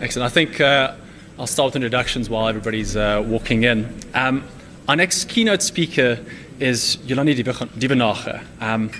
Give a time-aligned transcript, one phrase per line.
[0.00, 0.26] Excellent.
[0.26, 0.94] I think uh,
[1.38, 3.94] I'll start with introductions while everybody's uh, walking in.
[4.12, 4.44] Um,
[4.88, 6.18] our next keynote speaker
[6.58, 8.44] is Jolande Duvenage.
[8.60, 8.90] Um,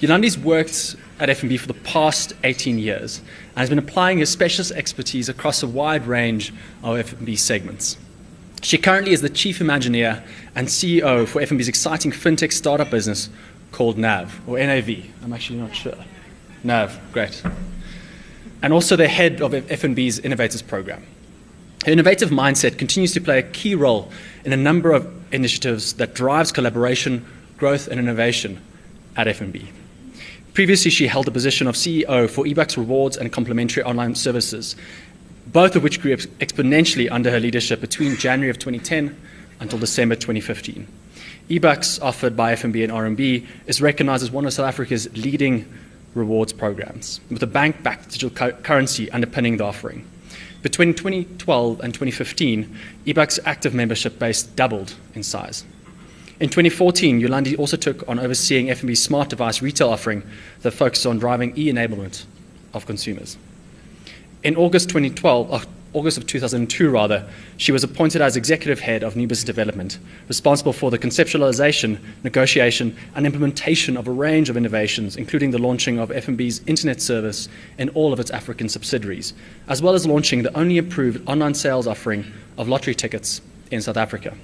[0.00, 4.72] Jolande's worked at FNB for the past 18 years and has been applying her specialist
[4.72, 6.52] expertise across a wide range
[6.82, 7.96] of FNB segments.
[8.62, 10.22] She currently is the Chief Imagineer
[10.54, 13.30] and CEO for FNB's exciting fintech startup business
[13.72, 15.06] called NAV, or NAV.
[15.22, 15.96] I'm actually not sure.
[16.64, 17.42] NAV, great.
[18.62, 21.04] And also the head of FNB's Innovators Program.
[21.84, 24.10] Her innovative mindset continues to play a key role
[24.44, 27.24] in a number of initiatives that drives collaboration,
[27.58, 28.60] growth, and innovation
[29.16, 29.66] at FNB.
[30.52, 34.74] Previously, she held the position of CEO for eBucks Rewards and complementary online services,
[35.46, 39.14] both of which grew exponentially under her leadership between January of 2010
[39.60, 40.86] until December 2015.
[41.50, 45.70] eBucks, offered by FNB and RMB, is recognized as one of South Africa's leading
[46.16, 50.04] rewards programs, with a bank backed digital cu- currency underpinning the offering.
[50.62, 52.76] Between 2012 and 2015,
[53.06, 55.64] eBucks' active membership base doubled in size.
[56.40, 60.22] In 2014, Jolande also took on overseeing FNB's smart device retail offering
[60.62, 62.24] that focuses on driving e-enablement
[62.74, 63.38] of consumers.
[64.42, 65.60] In August 2012, uh,
[65.96, 70.74] August of 2002 rather, she was appointed as executive head of new business development, responsible
[70.74, 76.10] for the conceptualization, negotiation, and implementation of a range of innovations, including the launching of
[76.10, 79.32] FNB's internet service in all of its African subsidiaries,
[79.68, 82.26] as well as launching the only approved online sales offering
[82.58, 84.36] of lottery tickets in South Africa.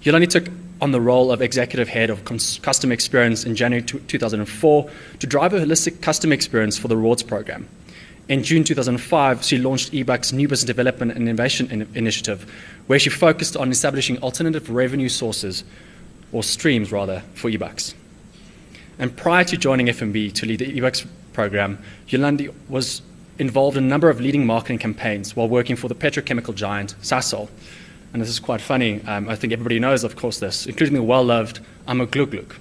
[0.00, 0.48] Jolande took
[0.80, 4.90] on the role of executive head of customer experience in January 2004
[5.20, 7.68] to drive a holistic customer experience for the rewards program.
[8.28, 12.50] In June 2005, she launched eBucks' new business development and innovation in- initiative,
[12.86, 15.64] where she focused on establishing alternative revenue sources,
[16.32, 17.94] or streams rather, for eBucks.
[18.98, 23.02] And prior to joining FNB to lead the eBucks program, Jolande was
[23.38, 27.48] involved in a number of leading marketing campaigns while working for the petrochemical giant Sasol
[28.14, 29.02] and this is quite funny.
[29.06, 32.56] Um, I think everybody knows, of course, this, including the well loved Gluk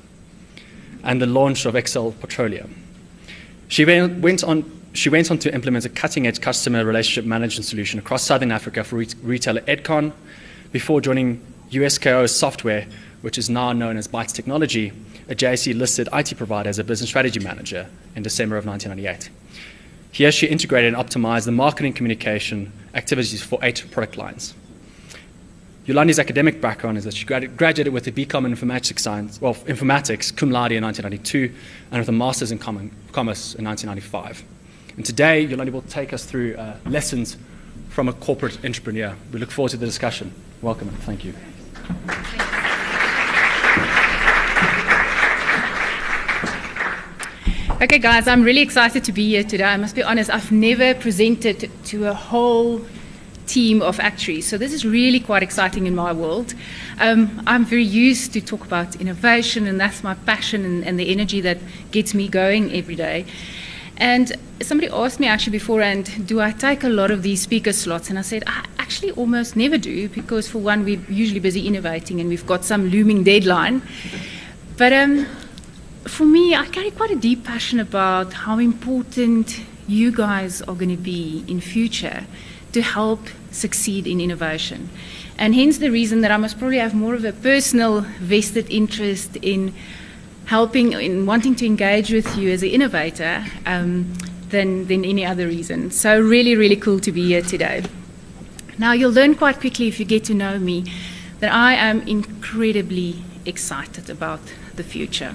[1.03, 2.75] and the launch of Exel Petroleum.
[3.67, 7.99] She went on, she went on to implement a cutting edge customer relationship management solution
[7.99, 10.13] across Southern Africa for retailer Edcon
[10.71, 12.87] before joining USKO Software,
[13.21, 14.93] which is now known as Bytes Technology,
[15.27, 19.31] a JSE listed IT provider, as a business strategy manager in December of 1998.
[20.11, 24.53] Here, she integrated and optimized the marketing communication activities for eight product lines.
[25.87, 30.33] Jolande's academic background is that she graduated with a BCom in informatics science, well, informatics,
[30.35, 31.51] cum laude in 1992,
[31.91, 34.43] and with a master's in commerce in 1995.
[34.95, 37.37] And today, Jolande will take us through uh, lessons
[37.89, 39.15] from a corporate entrepreneur.
[39.31, 40.31] We look forward to the discussion.
[40.61, 41.33] Welcome and thank you.
[47.81, 49.65] Okay, guys, I'm really excited to be here today.
[49.65, 52.81] I must be honest, I've never presented to a whole
[53.47, 54.47] team of actuaries.
[54.47, 56.53] So this is really quite exciting in my world.
[56.99, 61.11] Um, I'm very used to talk about innovation, and that's my passion and, and, the
[61.11, 61.57] energy that
[61.91, 63.25] gets me going every day.
[64.03, 68.09] And somebody asked me actually beforehand, do I take a lot of these speaker slots?
[68.09, 72.19] And I said, I actually almost never do, because for one, we're usually busy innovating
[72.19, 73.81] and we've got some looming deadline.
[74.75, 75.25] But um,
[76.03, 80.89] for me, I carry quite a deep passion about how important you guys are going
[80.97, 82.25] to be in future
[82.73, 83.21] to help
[83.51, 84.89] succeed in innovation.
[85.37, 89.37] And hence the reason that I must probably have more of a personal vested interest
[89.37, 89.73] in
[90.53, 94.13] helping, in wanting to engage with you as an innovator um,
[94.49, 95.89] than, than any other reason.
[95.89, 97.83] So, really, really cool to be here today.
[98.77, 100.85] Now, you'll learn quite quickly if you get to know me
[101.39, 103.15] that I am incredibly
[103.47, 104.41] excited about
[104.75, 105.33] the future.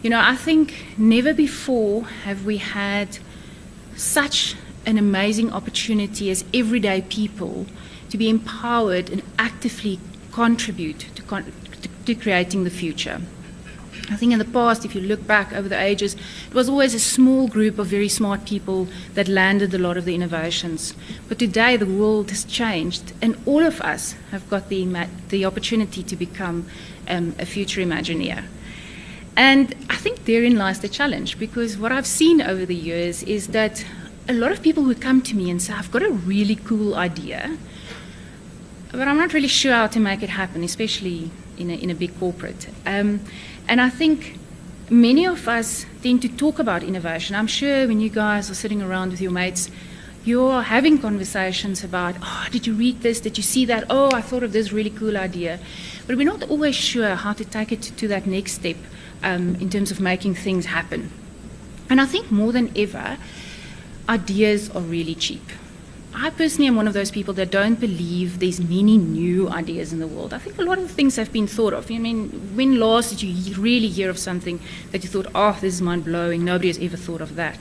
[0.00, 3.18] You know, I think never before have we had
[3.96, 4.54] such
[4.86, 7.66] an amazing opportunity as everyday people
[8.10, 9.98] to be empowered and actively
[10.30, 11.52] contribute to, con-
[11.82, 13.20] to, to creating the future.
[14.10, 16.94] I think in the past, if you look back over the ages, it was always
[16.94, 20.94] a small group of very smart people that landed a lot of the innovations.
[21.28, 26.02] But today, the world has changed, and all of us have got the, the opportunity
[26.04, 26.66] to become
[27.08, 28.44] um, a future Imagineer.
[29.36, 33.48] And I think therein lies the challenge, because what I've seen over the years is
[33.48, 33.84] that
[34.28, 36.94] a lot of people would come to me and say, I've got a really cool
[36.94, 37.58] idea,
[38.92, 41.94] but I'm not really sure how to make it happen, especially in a, in a
[41.94, 42.68] big corporate.
[42.84, 43.20] Um,
[43.68, 44.38] and I think
[44.90, 47.34] many of us tend to talk about innovation.
[47.34, 49.70] I'm sure when you guys are sitting around with your mates,
[50.24, 53.20] you're having conversations about, oh, did you read this?
[53.20, 53.84] Did you see that?
[53.88, 55.60] Oh, I thought of this really cool idea.
[56.06, 58.76] But we're not always sure how to take it to, that next step
[59.22, 61.12] um, in terms of making things happen.
[61.88, 63.18] And I think more than ever,
[64.08, 65.48] ideas are really cheap.
[66.18, 69.98] I personally am one of those people that don't believe there's many new ideas in
[69.98, 70.32] the world.
[70.32, 71.90] I think a lot of things have been thought of.
[71.90, 74.58] I mean, when last did you really hear of something
[74.92, 76.42] that you thought, oh, this is mind blowing?
[76.42, 77.58] Nobody has ever thought of that.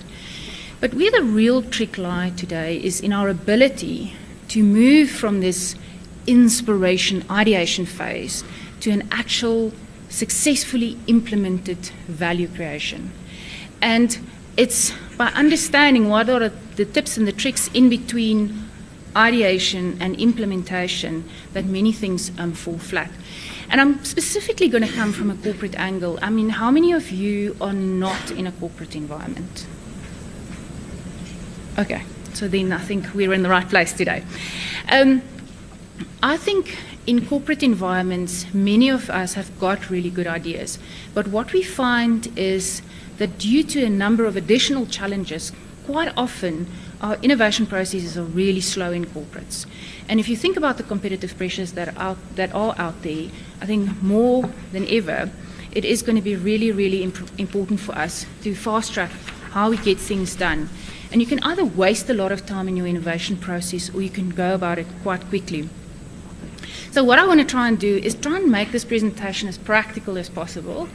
[0.79, 4.13] But where the real trick lies today is in our ability
[4.47, 5.75] to move from this
[6.25, 8.45] inspiration, ideation phase
[8.79, 9.73] to an actual
[10.07, 13.11] successfully implemented value creation.
[13.81, 14.17] And
[14.57, 18.69] it's by understanding what are the tips and the tricks in between
[19.15, 21.23] ideation and implementation
[21.53, 23.11] that many things um, fall flat.
[23.69, 26.19] And I'm specifically going to come from a corporate angle.
[26.21, 29.65] I mean, how many of you are not in a corporate environment?
[31.77, 32.03] Okay,
[32.33, 34.23] so then I think we're in the right place today.
[34.91, 35.21] Um,
[36.21, 40.79] I think in corporate environments, many of us have got really good ideas.
[41.13, 42.81] But what we find is
[43.17, 45.51] that due to a number of additional challenges,
[45.85, 46.67] quite often
[47.01, 49.65] our innovation processes are really slow in corporates.
[50.09, 53.29] And if you think about the competitive pressures that are out, that are out there,
[53.61, 55.29] I think more than ever,
[55.71, 59.11] it is going to be really, really imp- important for us to fast track
[59.51, 60.69] how we get things done.
[61.11, 64.09] And you can either waste a lot of time in your innovation process or you
[64.09, 65.69] can go about it quite quickly.
[66.91, 69.57] So, what I want to try and do is try and make this presentation as
[69.57, 70.87] practical as possible.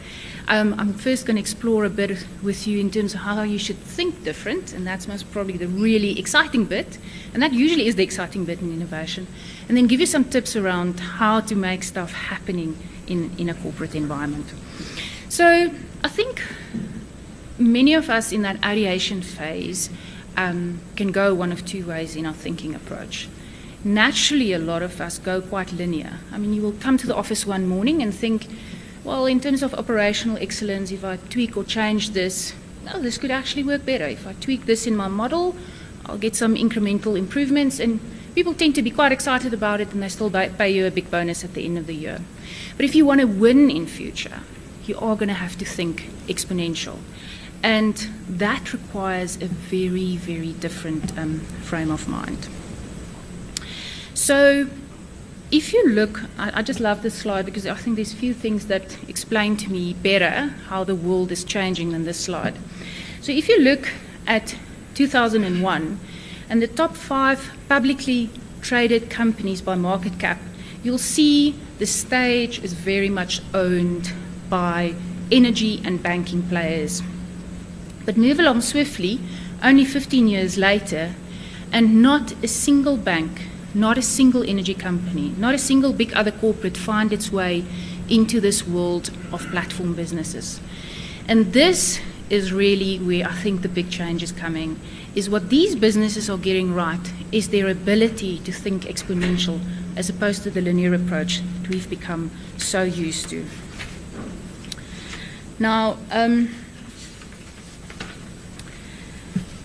[0.51, 3.57] Um, I'm first going to explore a bit with you in terms of how you
[3.57, 6.99] should think different, and that's most probably the really exciting bit,
[7.33, 9.29] and that usually is the exciting bit in innovation.
[9.69, 12.77] And then give you some tips around how to make stuff happening
[13.07, 14.53] in, in a corporate environment.
[15.29, 15.71] So,
[16.03, 16.43] I think
[17.57, 19.89] many of us in that ideation phase
[20.37, 23.29] um, can go one of two ways in our thinking approach
[23.85, 26.19] naturally a lot of us go quite linear.
[26.31, 28.47] I mean, you will come to the office one morning and think,
[29.05, 32.53] well, in terms of operational excellence, if I tweak or change this,
[32.93, 34.05] oh, this could actually work better.
[34.05, 35.57] If I tweak this in my model,
[36.07, 37.81] I'll get some incremental improvements.
[37.81, 38.01] And
[38.35, 41.11] people tend to be quite excited about it and they still pay you a big
[41.11, 42.21] bonus at the end of the year.
[42.77, 44.41] But if you want to win in future,
[44.87, 46.99] you are going to have to think exponential.
[47.63, 47.97] And
[48.29, 52.49] that requires a very, very different um, frame of mind.
[54.15, 54.69] So
[55.51, 58.67] if you look, I, I, just love this slide because I think there's few things
[58.67, 62.57] that explain to me better how the world is changing than this slide.
[63.21, 63.89] So if you look
[64.27, 64.57] at
[64.95, 66.01] 2001
[66.49, 68.31] and the top five publicly
[68.63, 70.39] traded companies by market cap,
[70.83, 74.13] you'll see the stage is very much owned
[74.49, 74.95] by
[75.33, 77.03] energy and banking players.
[78.05, 79.21] But move along swiftly,
[79.63, 81.15] only 15 years later,
[81.73, 83.43] and not a single bank
[83.75, 87.65] not a single energy company, not a single big other corporate find its way
[88.09, 90.61] into this world of platform businesses.
[91.29, 94.79] And this is really where I think the big change is coming
[95.15, 99.61] is what these businesses are getting right is their ability to think exponential
[99.97, 103.45] as opposed to the linear approach that we've become so used to.
[105.59, 106.55] Now, um,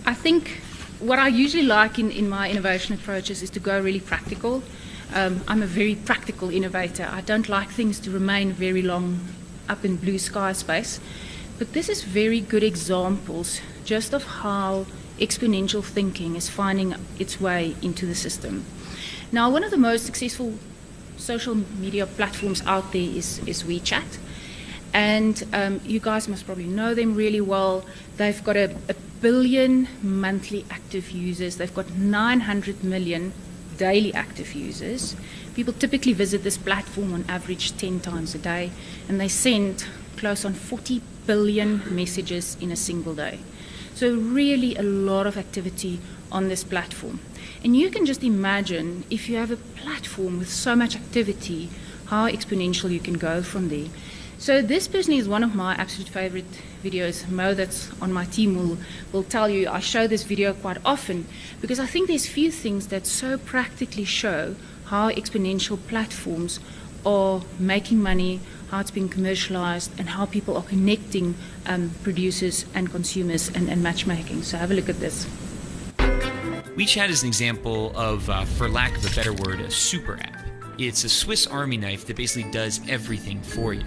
[0.06, 0.62] I think
[1.06, 4.63] what I usually like in, in my innovation approaches is to go really practical.
[5.13, 7.07] Um, I'm a very practical innovator.
[7.12, 9.19] I don't like things to remain very long
[9.69, 11.00] up in blue sky space.
[11.60, 14.88] But this is very good examples just of how
[15.19, 18.66] exponential thinking is finding its way into the system.
[19.31, 20.54] Now, one of the most successful
[21.18, 24.18] social media platforms out there is, is WeChat.
[24.94, 27.85] And um, you guys must probably know them really well.
[28.18, 28.95] They've got a, a
[29.26, 31.58] billion monthly active users.
[31.58, 33.34] They've got 900 million
[33.76, 35.16] daily active users.
[35.56, 38.70] People typically visit this platform on average 10 times a day,
[39.10, 43.40] and they send close on 40 billion messages in a single day.
[43.96, 46.00] So, really, a lot of activity
[46.32, 47.20] on this platform.
[47.64, 51.72] And you can just imagine if you have a platform with so much activity,
[52.06, 53.88] how exponential you can go from there.
[54.38, 57.27] So this personally is one of my absolute favorite videos.
[57.30, 58.77] Mo, that's on my team, will,
[59.11, 61.25] will tell you I show this video quite often
[61.61, 66.59] because I think there's few things that so practically show how exponential platforms
[67.06, 68.39] are making money,
[68.69, 73.81] how it's being commercialized, and how people are connecting um, producers and consumers and, and,
[73.83, 74.44] matchmaking.
[74.44, 75.25] So have a look at this.
[76.77, 80.45] WeChat is an example of, uh, for lack of a better word, a super app.
[80.77, 83.85] It's a Swiss Army knife that basically does everything for you.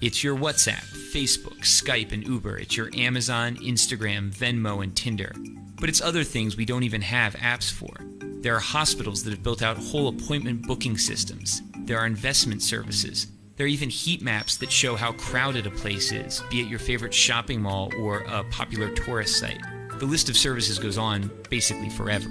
[0.00, 2.58] It's your WhatsApp, Facebook, Skype, and Uber.
[2.58, 5.32] It's your Amazon, Instagram, Venmo, and Tinder.
[5.78, 7.94] But it's other things we don't even have apps for.
[8.42, 11.62] There are hospitals that have built out whole appointment booking systems.
[11.84, 13.28] There are investment services.
[13.54, 16.80] There are even heat maps that show how crowded a place is, be it your
[16.80, 19.62] favorite shopping mall or a popular tourist site.
[20.00, 22.28] The list of services goes on basically forever.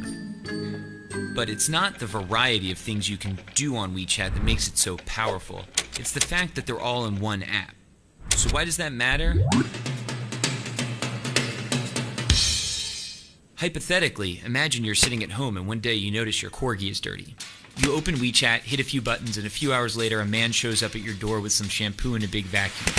[1.34, 4.78] But it's not the variety of things you can do on WeChat that makes it
[4.78, 5.64] so powerful.
[5.98, 7.76] It's the fact that they're all in one app.
[8.32, 9.36] So, why does that matter?
[13.58, 17.36] Hypothetically, imagine you're sitting at home and one day you notice your corgi is dirty.
[17.78, 20.84] You open WeChat, hit a few buttons, and a few hours later, a man shows
[20.84, 22.94] up at your door with some shampoo and a big vacuum.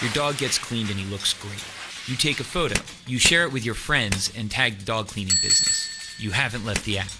[0.00, 1.62] Your dog gets cleaned and he looks great.
[2.06, 5.34] You take a photo, you share it with your friends, and tag the dog cleaning
[5.42, 6.14] business.
[6.18, 7.10] You haven't left the app.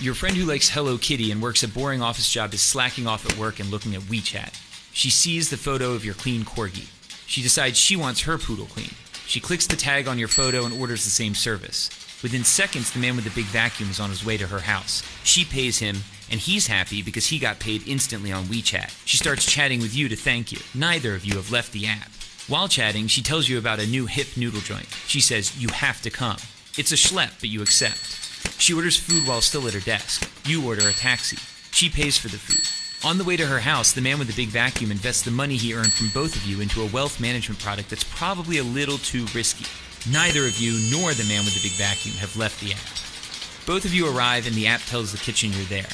[0.00, 3.28] Your friend who likes Hello Kitty and works a boring office job is slacking off
[3.30, 4.58] at work and looking at WeChat.
[4.94, 6.86] She sees the photo of your clean corgi.
[7.26, 8.92] She decides she wants her poodle clean.
[9.26, 11.90] She clicks the tag on your photo and orders the same service.
[12.22, 15.02] Within seconds, the man with the big vacuum is on his way to her house.
[15.24, 15.96] She pays him,
[16.30, 18.94] and he's happy because he got paid instantly on WeChat.
[19.04, 20.58] She starts chatting with you to thank you.
[20.74, 22.10] Neither of you have left the app.
[22.46, 24.88] While chatting, she tells you about a new hip noodle joint.
[25.08, 26.36] She says, You have to come.
[26.78, 28.60] It's a schlep, but you accept.
[28.60, 30.30] She orders food while still at her desk.
[30.46, 31.38] You order a taxi.
[31.72, 32.73] She pays for the food.
[33.04, 35.56] On the way to her house, the man with the big vacuum invests the money
[35.56, 38.96] he earned from both of you into a wealth management product that's probably a little
[38.96, 39.66] too risky.
[40.10, 43.66] Neither of you nor the man with the big vacuum have left the app.
[43.66, 45.90] Both of you arrive and the app tells the kitchen you're there.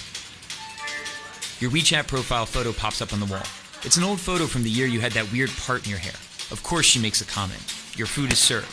[1.59, 3.43] Your WeChat profile photo pops up on the wall.
[3.83, 6.15] It's an old photo from the year you had that weird part in your hair.
[6.53, 7.75] Of course, she makes a comment.
[7.97, 8.71] Your food is served.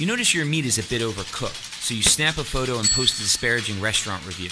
[0.00, 3.20] You notice your meat is a bit overcooked, so you snap a photo and post
[3.20, 4.48] a disparaging restaurant review.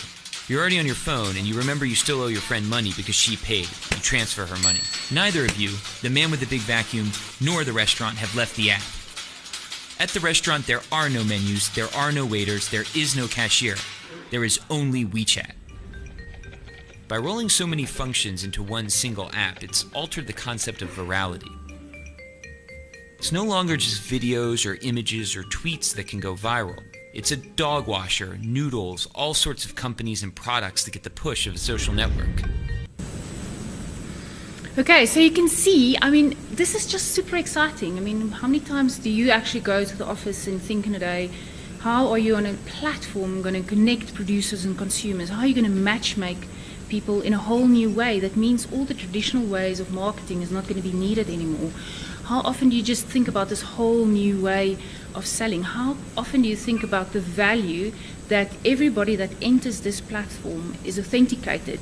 [0.50, 3.14] You're already on your phone and you remember you still owe your friend money because
[3.14, 3.68] she paid.
[3.92, 4.80] You transfer her money.
[5.12, 5.70] Neither of you,
[6.02, 8.82] the man with the big vacuum nor the restaurant, have left the app.
[10.00, 13.76] At the restaurant, there are no menus, there are no waiters, there is no cashier.
[14.32, 15.52] There is only WeChat.
[17.06, 21.56] By rolling so many functions into one single app, it's altered the concept of virality.
[23.18, 26.89] It's no longer just videos or images or tweets that can go viral.
[27.12, 31.48] It's a dog washer, noodles, all sorts of companies and products that get the push
[31.48, 32.44] of a social network.
[34.78, 37.96] Okay, so you can see, I mean, this is just super exciting.
[37.96, 40.94] I mean, how many times do you actually go to the office and think in
[40.94, 41.30] a day,
[41.80, 45.30] how are you on a platform going to connect producers and consumers?
[45.30, 46.46] How are you going to match make
[46.88, 48.20] people in a whole new way?
[48.20, 51.72] That means all the traditional ways of marketing is not going to be needed anymore.
[52.24, 54.78] How often do you just think about this whole new way
[55.14, 55.62] of selling?
[55.62, 57.92] How often do you think about the value
[58.28, 61.80] that everybody that enters this platform is authenticated?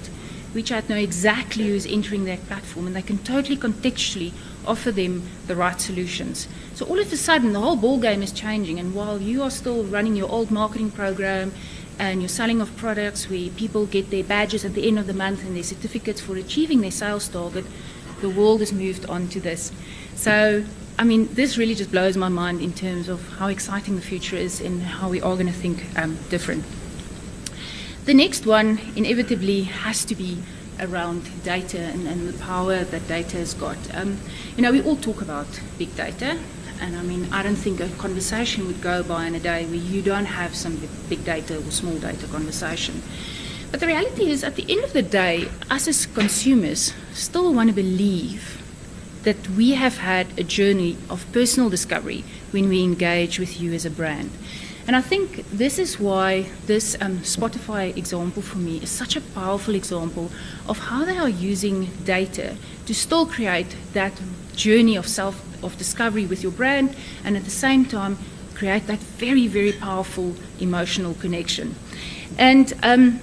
[0.55, 4.33] WeChat know exactly who's entering that platform and they can totally contextually
[4.67, 6.49] offer them the right solutions.
[6.75, 9.51] So all of a sudden the whole ball game is changing and while you are
[9.51, 11.53] still running your old marketing program
[11.99, 15.15] and your selling of products where people get their badges at the end of the
[15.15, 17.67] month and their certificates for achieving their sales target,
[18.21, 19.71] the world has moved on to this.
[20.15, 20.65] So
[21.01, 24.35] I mean, this really just blows my mind in terms of how exciting the future
[24.35, 26.65] is and how we are going to think um, different.
[28.05, 30.43] The next one inevitably has to be
[30.81, 33.77] around data and, and the power that data has got.
[33.95, 34.19] Um,
[34.57, 35.47] you know, we all talk about
[35.79, 36.37] big data,
[36.81, 39.77] and I mean, I don't think a conversation would go by in a day where
[39.77, 43.03] you don't have some big data or small data conversation.
[43.71, 47.69] But the reality is, at the end of the day, us as consumers still want
[47.69, 48.58] to believe
[49.25, 53.85] that we have had a journey of personal discovery when we engage with you as
[53.85, 54.31] a brand.
[54.87, 59.21] And I think this is why this um, Spotify example for me is such a
[59.21, 60.31] powerful example
[60.67, 62.57] of how they are using data
[62.87, 64.19] to still create that
[64.57, 66.95] journey of self of discovery with your brand
[67.25, 68.17] and at the same time
[68.55, 71.75] create that very, very powerful emotional connection.
[72.39, 73.21] And um,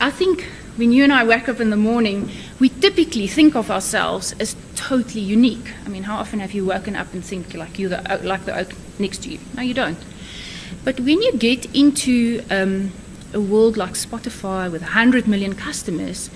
[0.00, 0.46] I think
[0.76, 4.56] when you and I wake up in the morning, we typically think of ourselves as
[4.88, 5.74] totally unique.
[5.84, 8.56] I mean, how often have you woken up and think like you're the, like the
[8.58, 9.38] oak next to you?
[9.54, 9.98] No, you don't.
[10.82, 12.92] But when you get into um,
[13.34, 16.30] a world like Spotify with 100 million customers,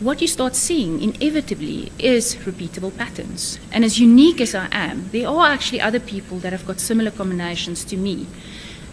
[0.00, 3.60] what you start seeing inevitably is repeatable patterns.
[3.70, 7.12] And as unique as I am, there are actually other people that have got similar
[7.12, 8.26] combinations to me.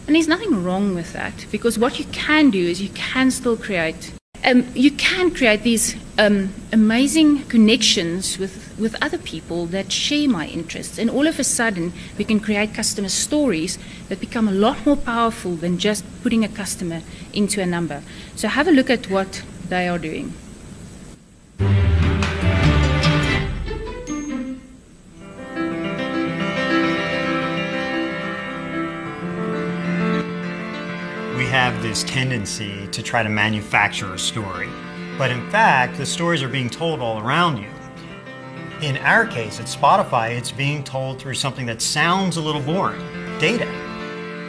[0.05, 3.57] And there's nothing wrong with that because what you can do is you can still
[3.57, 4.11] create
[4.45, 10.47] um, you can create these um, amazing connections with, with other people that share my
[10.47, 10.99] interests.
[10.99, 14.97] And all of a sudden, we can create customer stories that become a lot more
[14.97, 18.03] powerful than just putting a customer into a number.
[18.35, 20.33] So have a look at what they are doing.
[31.37, 34.67] We have this tendency to try to manufacture a story.
[35.19, 37.67] But in fact, the stories are being told all around you.
[38.81, 43.01] In our case, at Spotify, it's being told through something that sounds a little boring
[43.37, 43.67] data.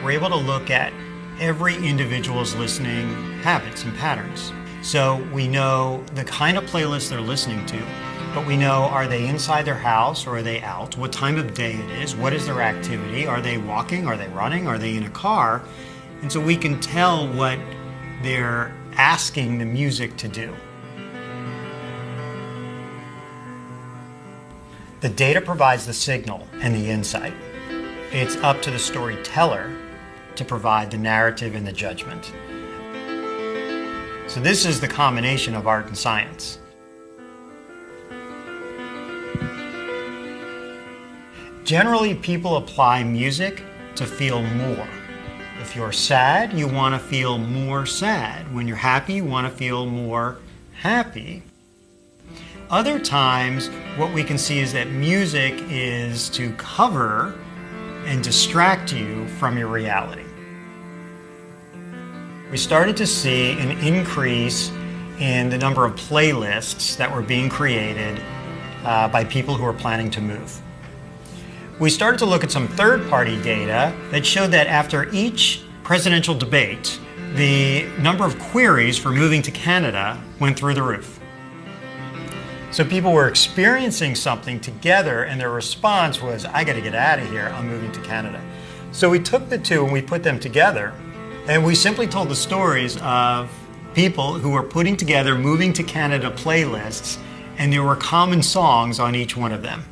[0.01, 0.93] We're able to look at
[1.41, 3.11] every individual's listening
[3.41, 4.53] habits and patterns.
[4.81, 7.83] So we know the kind of playlist they're listening to,
[8.33, 10.95] but we know are they inside their house or are they out?
[10.95, 12.15] What time of day it is?
[12.15, 13.27] What is their activity?
[13.27, 14.07] Are they walking?
[14.07, 14.67] Are they running?
[14.67, 15.63] Are they in a car?
[16.21, 17.59] And so we can tell what
[18.23, 20.53] they're asking the music to do.
[25.01, 27.33] The data provides the signal and the insight.
[28.11, 29.75] It's up to the storyteller
[30.35, 32.31] to provide the narrative and the judgment.
[34.27, 36.59] So, this is the combination of art and science.
[41.63, 43.63] Generally, people apply music
[43.95, 44.87] to feel more.
[45.71, 48.53] If you're sad, you want to feel more sad.
[48.53, 50.37] When you're happy, you want to feel more
[50.73, 51.43] happy.
[52.69, 57.39] Other times, what we can see is that music is to cover
[58.05, 60.25] and distract you from your reality.
[62.51, 64.73] We started to see an increase
[65.21, 68.21] in the number of playlists that were being created
[68.83, 70.61] uh, by people who are planning to move.
[71.81, 76.35] We started to look at some third party data that showed that after each presidential
[76.35, 76.99] debate,
[77.33, 81.19] the number of queries for moving to Canada went through the roof.
[82.69, 87.17] So people were experiencing something together, and their response was, I got to get out
[87.17, 88.39] of here, I'm moving to Canada.
[88.91, 90.93] So we took the two and we put them together,
[91.47, 93.51] and we simply told the stories of
[93.95, 97.17] people who were putting together moving to Canada playlists,
[97.57, 99.83] and there were common songs on each one of them.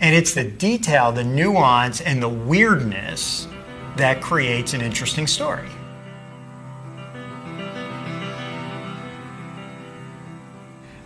[0.00, 3.48] And it's the detail, the nuance, and the weirdness
[3.96, 5.68] that creates an interesting story.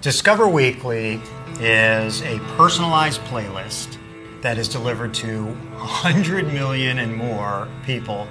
[0.00, 1.20] Discover Weekly
[1.60, 3.98] is a personalized playlist
[4.40, 8.26] that is delivered to 100 million and more people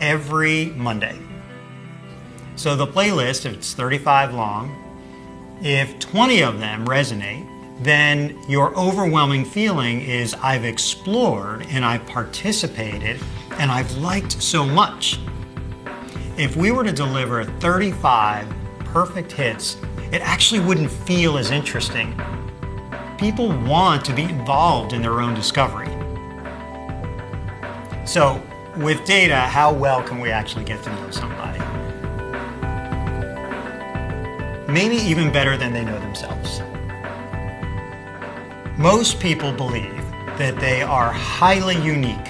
[0.00, 1.18] every Monday.
[2.56, 7.46] So the playlist, if it's 35 long, if 20 of them resonate,
[7.80, 13.20] then your overwhelming feeling is I've explored and I've participated
[13.58, 15.18] and I've liked so much.
[16.36, 18.48] If we were to deliver 35
[18.84, 19.76] perfect hits
[20.12, 22.14] it actually wouldn't feel as interesting.
[23.18, 25.88] People want to be involved in their own discovery.
[28.06, 28.40] So,
[28.76, 31.58] with data, how well can we actually get to know somebody?
[34.72, 36.60] Maybe even better than they know themselves.
[38.78, 39.96] Most people believe
[40.36, 42.26] that they are highly unique,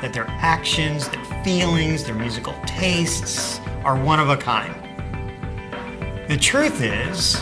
[0.00, 4.74] that their actions, their feelings, their musical tastes are one of a kind.
[6.26, 7.36] The truth is,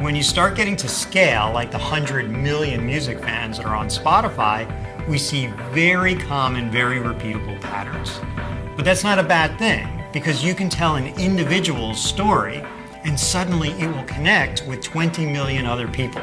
[0.00, 3.86] when you start getting to scale, like the 100 million music fans that are on
[3.86, 4.66] Spotify,
[5.06, 8.18] we see very common, very repeatable patterns.
[8.74, 12.64] But that's not a bad thing because you can tell an individual's story
[13.04, 16.22] and suddenly it will connect with 20 million other people.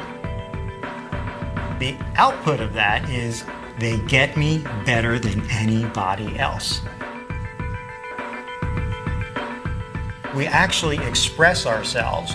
[1.78, 3.44] The output of that is
[3.78, 6.80] they get me better than anybody else.
[10.38, 12.32] we actually express ourselves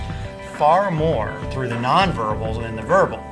[0.58, 3.24] far more through the nonverbal than the verbal.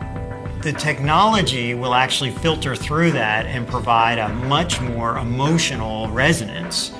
[0.62, 6.94] The technology will actually filter through that and provide a much more emotional resonance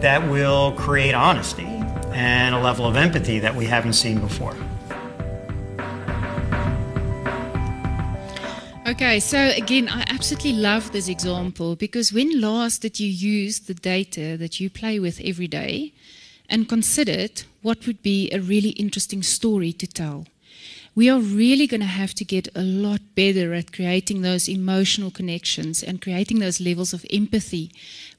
[0.00, 1.66] that will create honesty
[2.12, 4.54] and a level of empathy that we haven't seen before.
[8.90, 13.72] Okay, so again, I absolutely love this example because when last did you use the
[13.72, 15.92] data that you play with every day
[16.48, 20.26] and considered what would be a really interesting story to tell.
[20.96, 25.12] We are really going to have to get a lot better at creating those emotional
[25.12, 27.70] connections and creating those levels of empathy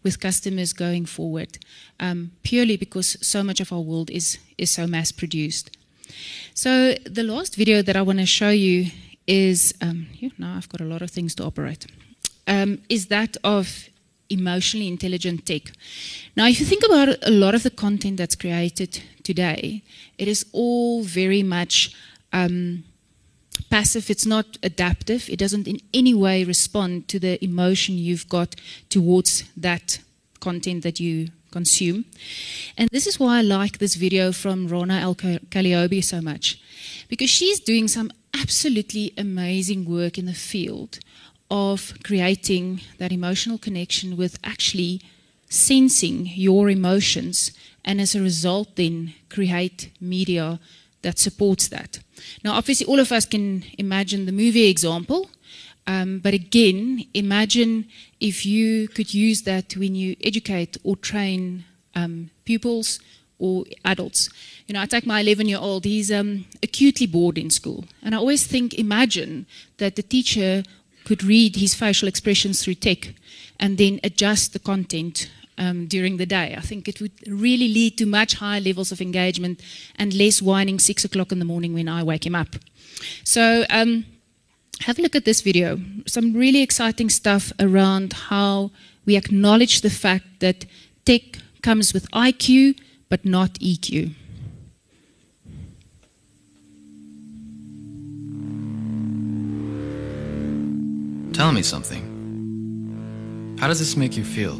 [0.04, 1.58] with customers going forward,
[2.00, 5.76] um, purely because so much of our world is, is so mass produced.
[6.54, 8.92] So, the last video that I want to show you
[9.28, 10.08] is um,
[10.38, 11.86] now I've got a lot of things to operate.
[12.48, 13.90] Um, is that of
[14.32, 15.74] emotionally intelligent tech.
[16.36, 19.84] Now, if you think about a lot of the content that's created today,
[20.18, 21.94] it is all very much
[22.32, 22.84] um,
[23.70, 28.56] passive, it's not adaptive, it doesn't in any way respond to the emotion you've got
[28.90, 30.00] towards that
[30.40, 32.06] content that you consume.
[32.78, 36.62] And this is why I like this video from Rana El Kaliouby so much,
[37.10, 41.00] because she's doing some absolutely amazing work in the field
[41.50, 45.02] of creating that emotional connection with actually
[45.50, 47.52] sensing your emotions
[47.84, 50.60] and as a result then create media
[51.02, 52.00] that supports that.
[52.44, 55.30] Now, obviously, all of us can imagine the movie example,
[55.88, 57.88] um, but again, imagine
[58.20, 61.66] if you could use that when you educate or train
[61.96, 63.00] um, pupils
[63.42, 64.30] or adults.
[64.68, 67.86] You know, I take my 11 year old, he's um, acutely bored in school.
[68.04, 70.64] And I always think, imagine that the teacher
[71.04, 73.14] could read his facial expressions through tech
[73.60, 76.56] and then adjust the content um, during the day.
[76.58, 79.62] I think it would really lead to much higher levels of engagement
[79.96, 82.56] and less whining six o'clock in the morning when I wake him up.
[83.24, 84.06] So, um,
[84.82, 85.80] have a look at this video.
[86.08, 88.72] Some really exciting stuff around how
[89.06, 90.66] we acknowledge the fact that
[91.06, 91.22] tech
[91.62, 92.80] comes with IQ
[93.12, 94.16] but not EQ.
[101.34, 103.58] Tell me something.
[103.60, 104.56] How does this make you feel?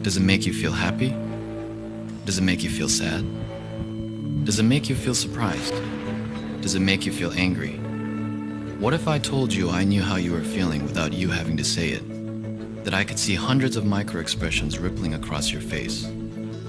[0.00, 1.14] Does it make you feel happy?
[2.24, 3.22] Does it make you feel sad?
[4.46, 5.74] Does it make you feel surprised?
[6.62, 7.76] Does it make you feel angry?
[8.80, 11.64] What if I told you I knew how you were feeling without you having to
[11.64, 12.84] say it?
[12.84, 16.08] That I could see hundreds of micro expressions rippling across your face?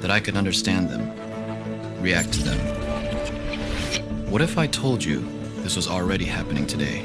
[0.01, 1.11] That I could understand them,
[2.01, 2.59] react to them?
[4.31, 7.03] What if I told you this was already happening today?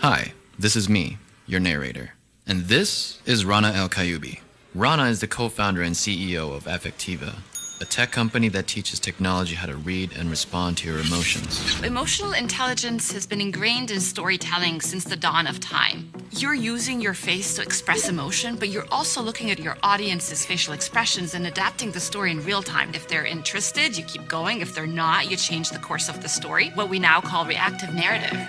[0.00, 2.14] Hi, this is me, your narrator.
[2.46, 4.40] And this is Rana El Kaliouby.
[4.74, 7.36] Rana is the co founder and CEO of Affectiva,
[7.82, 11.82] a tech company that teaches technology how to read and respond to your emotions.
[11.82, 16.08] Emotional intelligence has been ingrained in storytelling since the dawn of time.
[16.30, 20.74] You're using your face to express emotion, but you're also looking at your audience's facial
[20.74, 22.94] expressions and adapting the story in real time.
[22.94, 24.60] If they're interested, you keep going.
[24.60, 27.92] If they're not, you change the course of the story, what we now call reactive
[27.92, 28.48] narrative.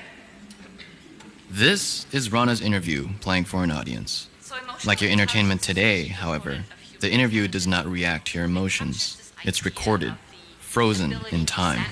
[1.49, 4.29] This is Rana's interview playing for an audience.
[4.41, 8.37] So Like your entertainment today, however, component of human the interview does not react to
[8.37, 9.22] your emotions.
[9.45, 10.13] It's recorded,
[10.59, 11.85] frozen in time.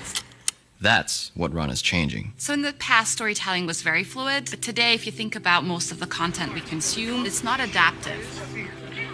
[0.80, 2.32] That's what Rana's changing.
[2.38, 5.92] So in the past, storytelling was very fluid, but today, if you think about most
[5.92, 8.26] of the content we consume, it's not adaptive.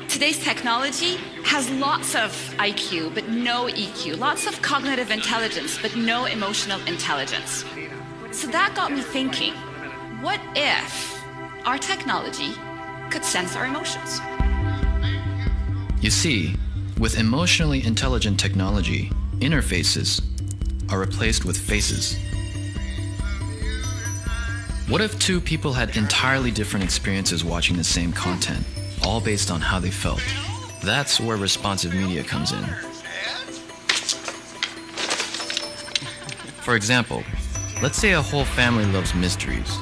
[0.08, 6.24] Today's technology has lots of IQ, but no EQ, lots of cognitive intelligence, but no
[6.24, 7.64] emotional intelligence.
[8.30, 9.52] So that got me thinking
[10.22, 11.22] what if
[11.66, 12.52] our technology
[13.10, 14.20] could sense our emotions?
[16.00, 16.54] You see,
[16.98, 20.20] with emotionally intelligent technology, interfaces
[20.90, 22.18] are replaced with faces.
[24.88, 28.64] What if two people had entirely different experiences watching the same content,
[29.04, 30.22] all based on how they felt?
[30.82, 32.64] That's where responsive media comes in.
[36.64, 37.22] For example,
[37.80, 39.78] let's say a whole family loves mysteries,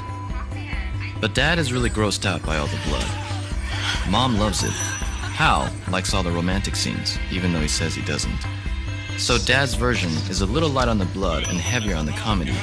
[1.21, 3.07] but dad is really grossed out by all the blood.
[4.11, 5.06] Mom loves it.
[5.37, 8.39] Hal likes all the romantic scenes, even though he says he doesn't.
[9.19, 12.55] So dad's version is a little light on the blood and heavier on the comedy.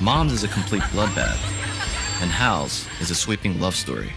[0.00, 1.42] Mom's is a complete bloodbath,
[2.22, 4.12] and Hal's is a sweeping love story.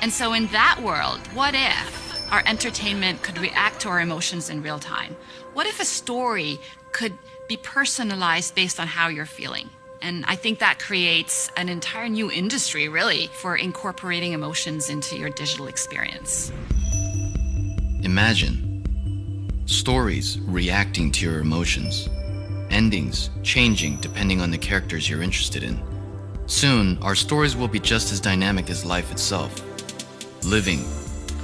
[0.00, 4.62] And so, in that world, what if our entertainment could react to our emotions in
[4.62, 5.14] real time?
[5.52, 6.58] What if a story
[6.92, 7.12] could
[7.46, 9.68] be personalized based on how you're feeling?
[10.00, 15.28] And I think that creates an entire new industry, really, for incorporating emotions into your
[15.28, 16.50] digital experience.
[18.02, 22.08] Imagine stories reacting to your emotions,
[22.68, 25.80] endings changing depending on the characters you're interested in.
[26.46, 29.62] Soon, our stories will be just as dynamic as life itself
[30.44, 30.84] living,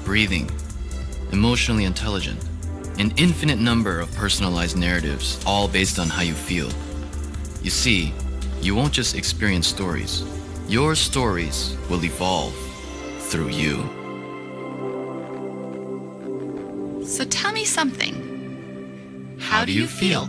[0.04, 0.50] breathing,
[1.30, 2.42] emotionally intelligent,
[2.98, 6.68] an infinite number of personalized narratives, all based on how you feel.
[7.62, 8.12] You see,
[8.60, 10.24] you won't just experience stories,
[10.66, 12.54] your stories will evolve
[13.20, 13.97] through you.
[17.08, 19.38] So tell me something.
[19.40, 20.28] How do you feel?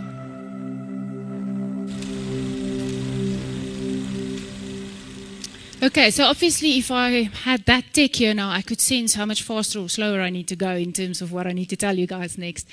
[5.83, 9.43] Okay, so obviously, if I had that tick here now, I could sense how much
[9.43, 11.97] faster or slower I need to go in terms of what I need to tell
[11.97, 12.65] you guys next.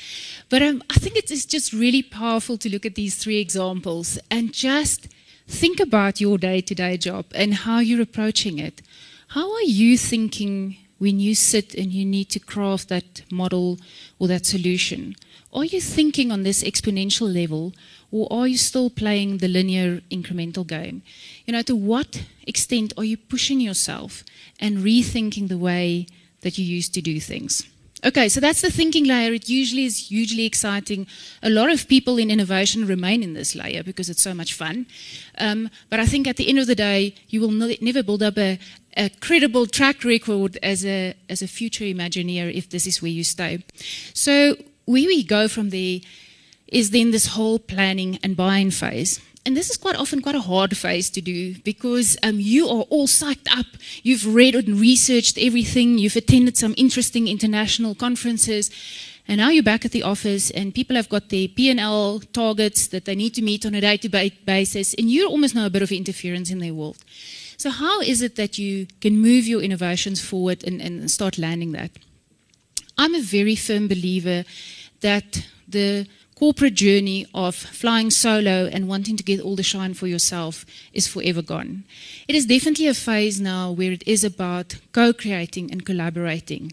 [0.49, 4.21] But um, I think it is just really powerful to look at these three examples
[4.31, 5.09] and just
[5.49, 8.83] think about your day to day job and how you're approaching it.
[9.29, 13.79] How are you thinking when you sit and you need to craft that model
[14.19, 15.15] or that solution?
[15.53, 17.73] Are you thinking on this exponential level
[18.11, 21.03] or are you still playing the linear incremental game?
[21.47, 24.25] You know, to what extent are you pushing yourself
[24.61, 26.07] and rethinking the way
[26.43, 27.65] that you used to do things?
[28.05, 29.33] Okay, so that's the thinking layer.
[29.33, 31.07] It usually is hugely exciting.
[31.43, 34.87] A lot of people in innovation remain in this layer because it's so much fun.
[35.39, 38.37] Um, but I think at the end of the day, you will never build up
[38.37, 38.59] a,
[38.97, 43.25] a credible track record as a, as a future Imagineer if this is where you
[43.25, 43.65] stay.
[44.15, 44.57] So,
[44.87, 46.01] where we go from there
[46.69, 49.21] is then this whole planning and buying phase.
[49.45, 52.83] And this is quite often quite a hard phase to do because um, you are
[52.91, 53.67] all psyched up.
[54.03, 55.99] You've read and researched everything.
[55.99, 58.71] You've attended some interesting international conferences.
[59.29, 63.05] And now you're back at the office and people have got their P&L targets that
[63.05, 64.95] they need to meet on a day-to-day basis.
[64.95, 66.99] And you're almost know a bit of interference in their world.
[67.57, 71.73] So how is it that you can move your innovations forward and, and start landing
[71.73, 71.91] that?
[72.99, 74.45] I'm a very firm believer
[75.01, 76.07] that the
[76.39, 81.09] corporate journey of flying solo and wanting to get all the shine for yourself is
[81.09, 81.83] forever gone.
[82.29, 86.73] It is definitely a phase now where it is about co creating and collaborating.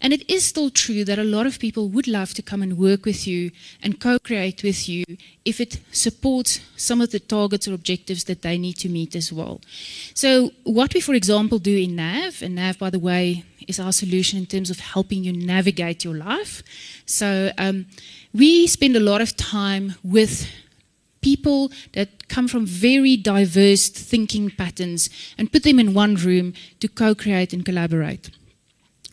[0.00, 2.78] And it is still true that a lot of people would love to come and
[2.78, 3.50] work with you
[3.82, 5.04] and co create with you
[5.44, 9.30] if it supports some of the targets or objectives that they need to meet as
[9.30, 9.60] well.
[10.14, 13.92] So, what we, for example, do in NAV, and NAV, by the way, is our
[13.92, 16.62] solution in terms of helping you navigate your life.
[17.06, 17.86] So, um,
[18.32, 20.48] we spend a lot of time with
[21.20, 26.88] people that come from very diverse thinking patterns and put them in one room to
[26.88, 28.30] co create and collaborate.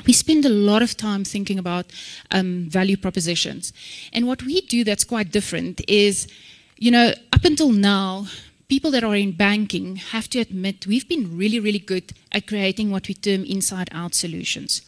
[0.07, 1.87] We spend a lot of time thinking about
[2.31, 3.73] um, value propositions.
[4.13, 6.27] And what we do that's quite different is,
[6.77, 8.27] you know, up until now,
[8.69, 12.91] people that are in banking have to admit we've been really, really good at creating
[12.91, 14.81] what we term inside out solutions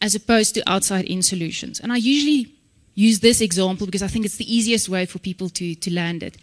[0.00, 1.80] as opposed to outside in solutions.
[1.80, 2.54] And I usually
[2.94, 6.22] use this example because I think it's the easiest way for people to, to land
[6.22, 6.36] it.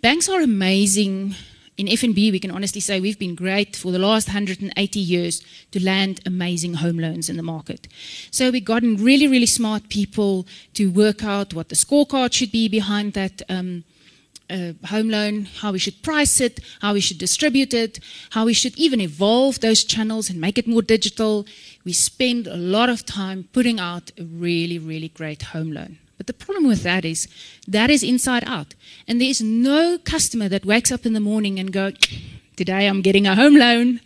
[0.00, 1.34] Banks are amazing.
[1.78, 5.82] In FNB, we can honestly say we've been great for the last 180 years to
[5.82, 7.88] land amazing home loans in the market.
[8.30, 12.68] So we've gotten really, really smart people to work out what the scorecard should be
[12.68, 13.84] behind that um,
[14.86, 18.76] home loan, how we should price it, how we should distribute it, how we should
[18.76, 21.46] even evolve those channels and make it more digital.
[21.84, 25.98] We spend a lot of time putting out a really, really great home loan.
[26.18, 27.26] But the problem with that is
[27.66, 28.74] that is inside out.
[29.08, 31.90] And there is no customer that wakes up in the morning and go,
[32.54, 34.00] today I'm getting a home loan.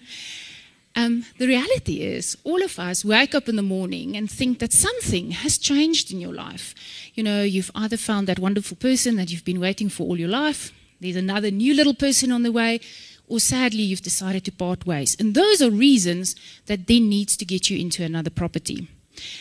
[0.97, 4.73] Um, the reality is, all of us wake up in the morning and think that
[4.73, 6.75] something has changed in your life.
[7.15, 10.31] You know, you've either found that wonderful person that you've been waiting for all your
[10.31, 12.81] life, there's another new little person on the way,
[13.29, 15.17] or sadly, you've decided to part ways.
[15.21, 16.35] And those are reasons
[16.67, 18.89] that then needs to get you into another property.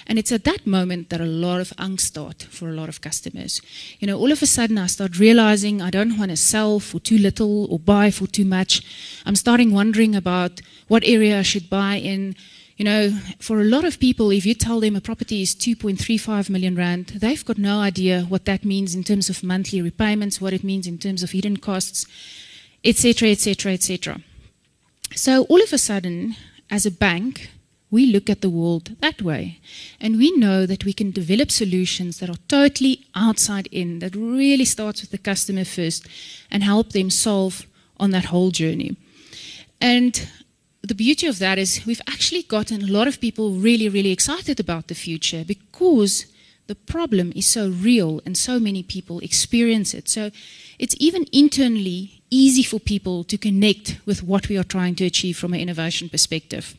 [0.08, 3.02] And it's at that moment that a lot of angst start for a lot of
[3.02, 3.62] customers.
[4.00, 7.00] You know, all of a sudden I start realizing I don't want to sell for
[7.00, 8.82] too little or buy for too much.
[9.26, 12.36] I'm starting wondering about what area I should buy in.
[12.78, 16.50] You know, for a lot of people, if you tell them a property is 2.35
[16.50, 20.52] million rand, they've got no idea what that means in terms of monthly repayments, what
[20.52, 22.06] it means in terms of hidden costs,
[22.84, 24.20] etc., etc., etc.
[25.16, 26.36] So all of a sudden,
[26.70, 27.50] as a bank,
[27.96, 29.44] we look at the world that way.
[30.02, 34.66] And we know that we can develop solutions that are totally outside in, that really
[34.66, 36.02] starts with the customer first
[36.52, 37.66] and help them solve
[37.98, 38.98] on that whole journey.
[39.80, 40.14] And
[40.82, 44.60] the beauty of that is we've actually gotten a lot of people really, really excited
[44.60, 46.26] about the future because
[46.68, 50.10] the problem is so real and so many people experience it.
[50.10, 50.32] So
[50.80, 55.38] it's even internally easy for people to connect with what we are trying to achieve
[55.38, 56.76] from an innovation perspective.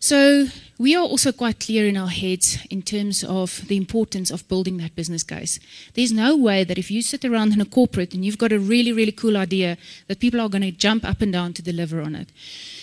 [0.00, 0.46] So
[0.78, 4.76] we are also quite clear in our heads in terms of the importance of building
[4.76, 5.58] that business case.
[5.94, 8.58] There's no way that if you sit around in a corporate and you've got a
[8.58, 9.78] really, really cool idea,
[10.08, 12.28] that people are going to jump up and down to deliver on it.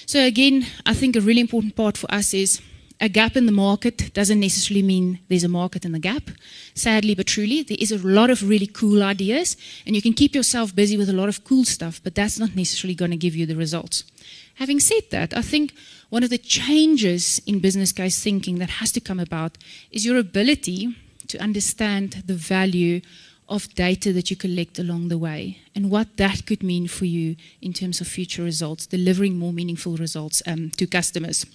[0.06, 2.62] So again, I think a really important part for us is
[3.00, 6.30] a gap in the market doesn't necessarily mean there's a market in the gap.
[6.74, 10.34] Sadly but truly, there is a lot of really cool ideas, and you can keep
[10.34, 13.36] yourself busy with a lot of cool stuff, but that's not necessarily going to give
[13.36, 14.04] you the results.
[14.56, 15.74] Having said that, I think
[16.14, 19.58] one of the changes in business case thinking that has to come about
[19.90, 20.96] is your ability
[21.28, 23.02] to understand the value
[23.50, 27.36] of data that you collect along the way and what that could mean for you
[27.64, 31.48] in terms of future results, delivering more meaningful results um, to customers.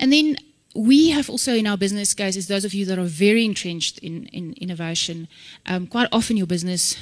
[0.00, 0.36] And then
[0.74, 4.26] we have also in our business cases, those of you that are very entrenched in,
[4.32, 5.28] in innovation,
[5.66, 6.96] um, quite often your business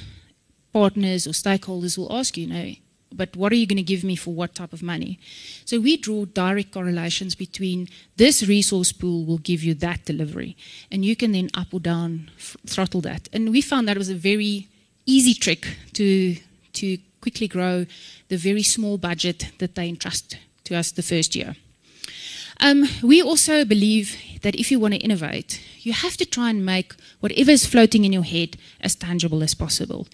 [0.74, 2.74] partners or stakeholders will ask you, you know,
[3.16, 5.18] but what are you going to give me for what type of money?
[5.64, 10.56] So we draw direct correlations between this resource pool will give you that delivery,
[10.90, 12.30] and you can then up or down
[12.66, 13.28] throttle that.
[13.32, 14.68] And we found that was a very
[15.06, 16.36] easy trick to
[16.74, 17.86] to quickly grow
[18.28, 21.54] the very small budget that they entrust to us the first year.
[22.60, 26.64] Um, we also believe that if you want to innovate, you have to try and
[26.64, 30.06] make whatever is floating in your head as tangible as possible.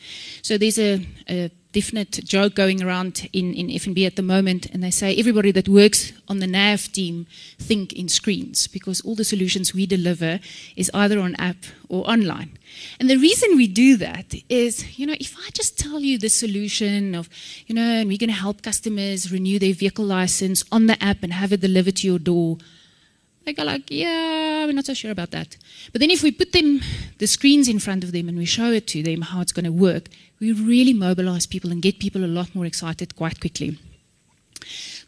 [0.42, 4.82] So there's a, a definite joke going around in, in FNB at the moment, and
[4.82, 7.26] they say everybody that works on the NAV team
[7.58, 10.40] think in screens because all the solutions we deliver
[10.76, 11.56] is either on app
[11.88, 12.58] or online.
[12.98, 16.28] And the reason we do that is, you know, if I just tell you the
[16.28, 17.28] solution of,
[17.66, 21.22] you know, and we're going to help customers renew their vehicle license on the app
[21.22, 22.58] and have it delivered to your door,
[23.48, 25.56] they go like, yeah, we're not so sure about that.
[25.92, 26.80] But then if we put them,
[27.18, 29.64] the screens in front of them and we show it to them how it's going
[29.64, 30.08] to work,
[30.38, 33.78] we really mobilize people and get people a lot more excited quite quickly.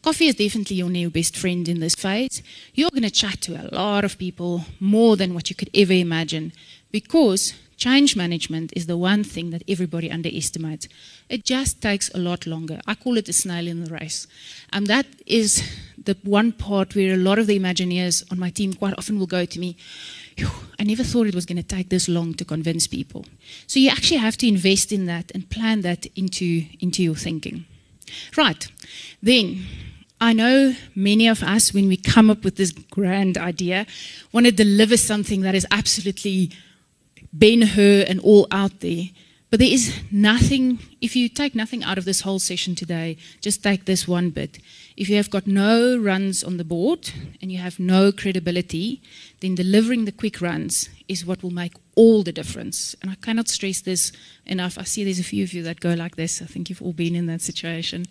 [0.02, 2.42] Coffee is definitely your new best friend in this phase.
[2.72, 5.92] You're going to chat to a lot of people more than what you could ever
[5.92, 6.52] imagine
[6.90, 10.86] because change management is the one thing that everybody underestimates.
[11.28, 12.80] It just takes a lot longer.
[12.86, 14.26] I call it a snail in the race.
[14.72, 15.62] And that is
[16.04, 19.26] the one part where a lot of the Imagineers on my team quite often will
[19.26, 19.76] go to me,
[20.78, 23.24] I never thought it was going to take this long to convince people.
[23.66, 27.64] So you actually have to invest in that and plan that into, into your thinking.
[28.36, 28.66] Right,
[29.22, 29.64] then
[30.20, 33.86] I know many of us, when we come up with this grand idea,
[34.32, 36.50] want to deliver something that is absolutely
[37.32, 39.04] Ben Hur and all out there.
[39.50, 43.64] But there is nothing, if you take nothing out of this whole session today, just
[43.64, 44.60] take this one bit.
[44.96, 47.10] If you have got no runs on the board
[47.42, 49.02] and you have no credibility,
[49.40, 52.94] then delivering the quick runs is what will make all the difference.
[53.02, 54.12] And I cannot stress this
[54.46, 54.78] enough.
[54.78, 56.40] I see there's a few of you that go like this.
[56.40, 58.06] I think you've all been in that situation.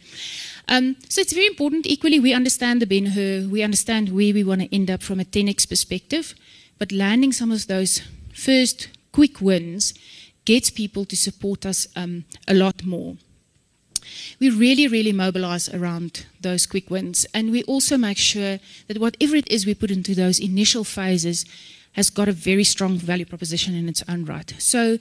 [0.67, 1.87] Um, so it's very important.
[1.87, 5.21] Equally, we understand the Ben Hur, we understand where we want to end up from
[5.21, 6.35] a 10x perspective,
[6.77, 8.01] but landing some of those
[8.33, 9.93] first quick wins
[10.45, 13.17] gets people to support us um, a lot more.
[14.39, 19.35] We really, really mobilize around those quick wins, and we also make sure that whatever
[19.35, 21.43] it is we put into those initial phases
[21.97, 24.53] has got a very strong value proposition in its own right.
[24.57, 24.99] So,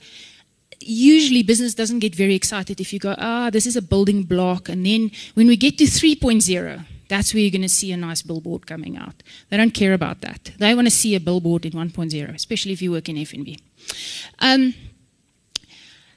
[0.81, 4.67] usually business doesn't get very excited if you go, ah, this is a building block,
[4.67, 8.21] and then when we get to 3.0, that's where you're going to see a nice
[8.21, 9.23] billboard coming out.
[9.49, 10.51] They don't care about that.
[10.59, 13.57] They want to see a billboard in 1.0, especially if you work in FNB.
[14.39, 14.73] Um,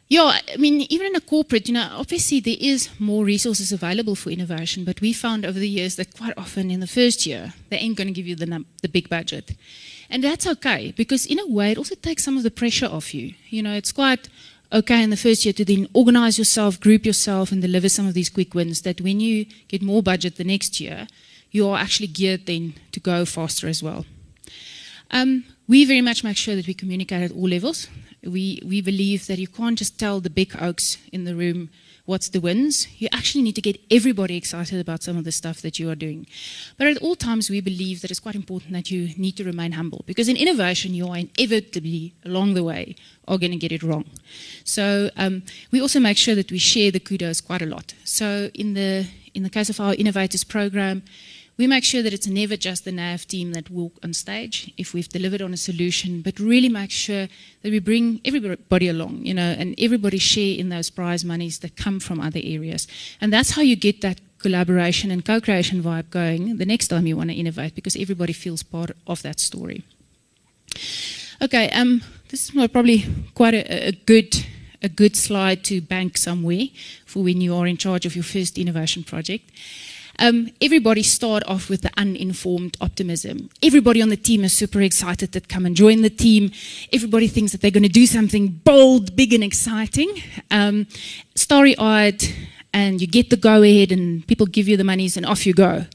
[0.09, 4.15] yeah, I mean, even in a corporate, you know, obviously there is more resources available
[4.15, 7.55] for innovation, but we found over the years that quite often in the first year,
[7.71, 9.57] they ain't going to give you the, num- the big budget.
[10.11, 13.15] And that's okay, because in a way, it also takes some of the pressure off
[13.15, 13.33] you.
[13.49, 14.29] You know, it's quite
[14.71, 18.13] okay in the first year to then organize yourself, group yourself, and deliver some of
[18.13, 21.07] these quick wins that when you get more budget the next year,
[21.51, 24.05] you are actually geared then to go faster as well.
[25.11, 27.89] Um, we very much make sure that we communicate at all levels.
[28.23, 31.71] We, we believe that you can't just tell the big oaks in the room
[32.05, 32.87] what's the wins.
[33.01, 35.95] You actually need to get everybody excited about some of the stuff that you are
[35.95, 36.27] doing.
[36.77, 39.73] But at all times, we believe that it's quite important that you need to remain
[39.73, 42.95] humble because in innovation, you are inevitably along the way
[43.27, 44.05] are going to get it wrong.
[44.65, 47.95] So um, we also make sure that we share the kudos quite a lot.
[48.05, 51.03] So in the in the case of our innovators program,
[51.59, 54.95] we make sure that it's never just the NAV team that walk on stage if
[54.95, 57.29] we've delivered on a solution, but really make sure
[57.63, 61.77] that we bring everybody along, you know, and everybody share in those prize monies that
[61.77, 62.89] come from other areas.
[63.21, 67.17] And that's how you get that collaboration and co-creation vibe going the next time you
[67.17, 69.85] want to innovate because everybody feels part of that story.
[71.41, 74.47] Okay, um, this is probably quite a, a good
[74.85, 76.67] a good slide to bank somewhere
[77.07, 79.49] for when you are in charge of your first innovation project.
[80.19, 83.49] Um, everybody start off with the uninformed optimism.
[83.63, 86.53] Everybody on the team is super excited to come and join the team.
[86.93, 90.11] Everybody thinks that they're going to do something bold, big, and exciting.
[90.51, 90.87] Um,
[91.35, 92.23] Starry eyed,
[92.73, 95.55] and you get the go ahead, and people give you the monies, and off you
[95.55, 95.87] go.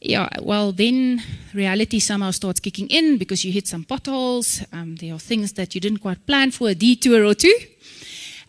[0.00, 1.22] Yeah, well, then
[1.54, 4.62] reality somehow starts kicking in because you hit some potholes.
[4.72, 7.56] Um, there are things that you didn't quite plan for, a detour or two.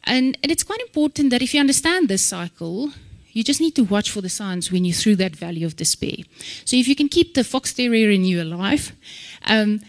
[0.04, 2.91] And, and it's quite important that if you understand this cycle,
[3.38, 6.17] you just need to watch for the signs when you're through that valley of despair.
[6.65, 8.93] So if you can keep the fox terrier in you alive,
[9.45, 9.82] um,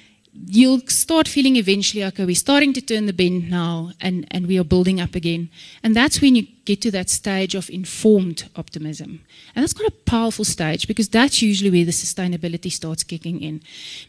[0.47, 4.59] you'll start feeling eventually, okay, we're starting to turn the bend now and, and we
[4.59, 5.49] are building up again.
[5.83, 9.25] And that's when you get to that stage of informed optimism.
[9.55, 13.63] And that's quite a powerful stage because that's usually where the sustainability starts kicking in.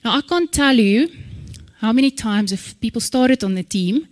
[0.03, 1.09] Now, I can't tell you
[1.79, 4.09] how many times if people started on the team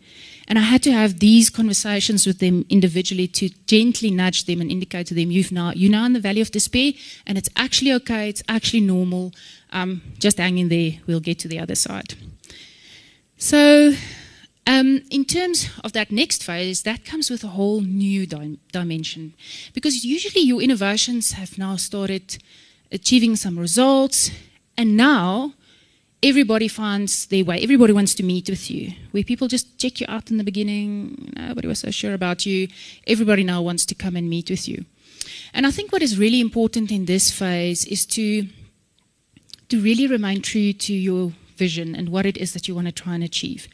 [0.48, 4.72] and I had to have these conversations with them individually to gently nudge them and
[4.72, 6.94] indicate to them, you've now, you're now in the valley of despair,
[7.26, 9.34] and it's actually okay, it's actually normal.
[9.72, 12.14] Um, just hang in there, we'll get to the other side.
[13.38, 13.94] So,
[14.66, 19.34] um, in terms of that next phase, that comes with a whole new di- dimension.
[19.74, 22.38] Because usually your innovations have now started
[22.92, 24.32] achieving some results,
[24.78, 25.54] And now
[26.24, 27.60] everybody finds their way.
[27.62, 28.94] Everybody wants to meet with you.
[29.12, 32.68] Where people just check you out in the beginning, nobody was so sure about you.
[33.06, 34.86] Everybody now wants to come and meet with you.
[35.54, 38.48] And I think what is really important in this phase is to
[39.70, 42.94] to really remain true to your vision and what it is that you want to
[42.94, 43.68] try and achieve.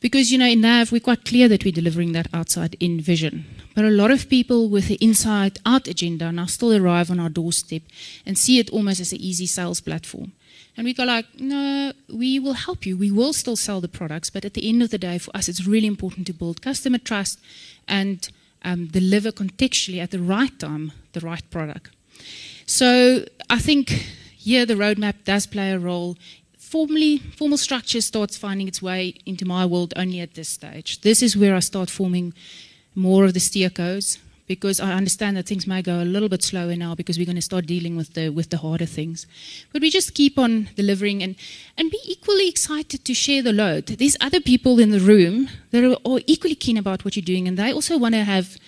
[0.00, 3.44] Because, you know, in NAV, we're quite clear that we're delivering that outside in vision.
[3.74, 7.30] But a lot of people with the inside out agenda now still arrive on our
[7.30, 7.82] doorstep
[8.24, 10.32] and see it almost as an easy sales platform.
[10.76, 12.96] And we go like, no, we will help you.
[12.96, 15.48] We will still sell the products, but at the end of the day, for us,
[15.48, 17.38] it's really important to build customer trust
[17.86, 18.28] and
[18.64, 21.90] um, deliver contextually at the right time the right product.
[22.64, 23.90] So I think
[24.34, 26.16] here the roadmap does play a role.
[26.56, 31.02] Formally, formal structure starts finding its way into my world only at this stage.
[31.02, 32.32] This is where I start forming
[32.94, 34.18] more of the steercos
[34.54, 37.42] because I understand that things might go a little bit slower now because we're going
[37.42, 39.26] to start dealing with the with the harder things.
[39.72, 41.36] But we just keep on delivering and
[41.78, 43.86] and be equally excited to share the load.
[43.86, 47.48] There's other people in the room that are, are equally keen about what you're doing,
[47.48, 48.58] and they also want to have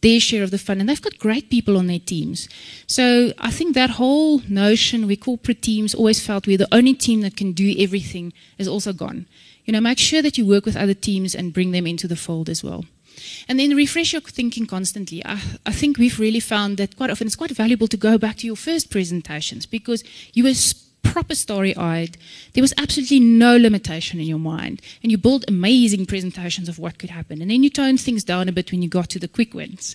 [0.00, 2.48] their share of the fun, and they've got great people on their teams.
[2.86, 7.22] So I think that whole notion we corporate teams always felt we're the only team
[7.22, 9.26] that can do everything is also gone.
[9.64, 12.16] You know, make sure that you work with other teams and bring them into the
[12.16, 12.84] fold as well.
[13.48, 15.24] And then refresh your thinking constantly.
[15.24, 18.36] I, I, think we've really found that quite often it's quite valuable to go back
[18.38, 20.54] to your first presentations because you were
[21.04, 22.16] proper story eyed.
[22.54, 24.82] There was absolutely no limitation in your mind.
[25.02, 27.40] And you built amazing presentations of what could happen.
[27.40, 29.94] And then you toned things down a bit when you got to the quick wins.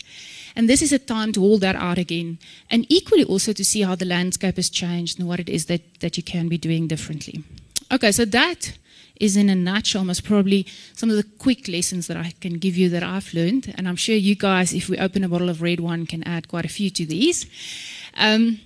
[0.56, 2.40] And this is a time to hold that out again.
[2.70, 6.00] And equally also to see how the landscape has changed and what it is that,
[6.00, 7.44] that you can be doing differently.
[7.92, 8.78] Okay, so that
[9.20, 12.78] is in a nutshell most probably some of the quick lessons that I can give
[12.78, 13.74] you that I've learned.
[13.78, 16.48] And I'm sure you guys, if we open a bottle of red wine, can add
[16.48, 17.46] quite a few to these.
[18.18, 18.60] Um,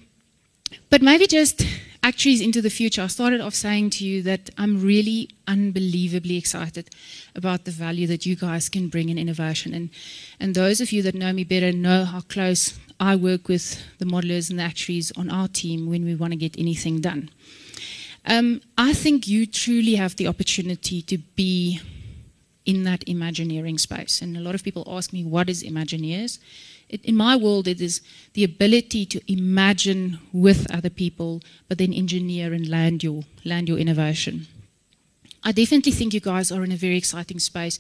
[0.90, 1.66] but maybe just
[2.04, 6.90] actuaries into the future, I started off saying to you that I'm really unbelievably excited
[7.34, 9.74] about the value that you guys can bring in innovation.
[9.74, 9.90] And,
[10.40, 14.06] and those of you that know me better know how close I work with the
[14.06, 17.30] modelers and the actuaries on our team when we want to get anything done.
[18.26, 21.80] Um, I think you truly have the opportunity to be
[22.66, 24.22] in that Imagineering space.
[24.22, 26.40] And a lot of people ask me, what is Imagineers?
[26.94, 28.02] it, in my world, it is
[28.34, 33.80] the ability to imagine with other people, but then engineer and land your, land your
[33.80, 34.48] innovation.
[35.44, 37.80] I definitely think you guys are in a very exciting space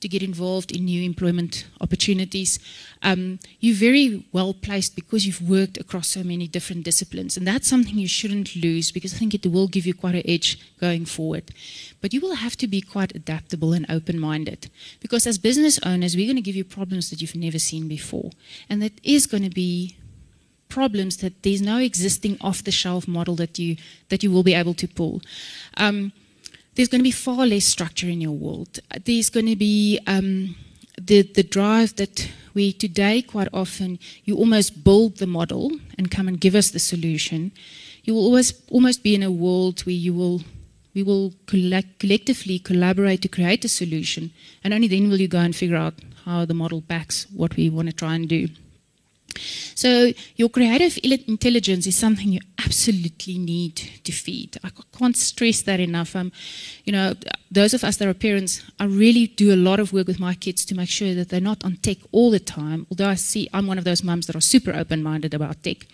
[0.00, 2.58] to get involved in new employment opportunities.
[3.02, 7.68] Um, you're very well placed because you've worked across so many different disciplines, and that's
[7.68, 11.06] something you shouldn't lose because I think it will give you quite an edge going
[11.06, 11.50] forward.
[12.00, 14.70] But you will have to be quite adaptable and open minded
[15.00, 18.30] because as business owners, we're going to give you problems that you've never seen before,
[18.68, 19.96] and that is going to be
[20.68, 23.76] problems that there's no existing off-the-shelf model that you
[24.08, 25.22] that you will be able to pull.
[25.76, 26.12] Um,
[26.76, 28.78] there's going to be far less structure in your world.
[29.04, 30.54] There's going to be um,
[31.00, 36.28] the, the drive that we today quite often, you almost build the model and come
[36.28, 37.52] and give us the solution.
[38.04, 40.42] You will always almost be in a world where you will
[40.94, 44.30] we will collect, collectively collaborate to create a solution,
[44.64, 45.92] and only then will you go and figure out
[46.24, 48.48] how the model backs what we want to try and do.
[49.74, 54.58] So your creative intelligence is something you absolutely need to feed.
[54.64, 56.16] I can't stress that enough.
[56.16, 56.32] Um,
[56.84, 57.14] you know,
[57.50, 60.34] those of us that are parents, I really do a lot of work with my
[60.34, 62.86] kids to make sure that they're not on tech all the time.
[62.90, 65.86] Although I see I'm one of those mums that are super open-minded about tech,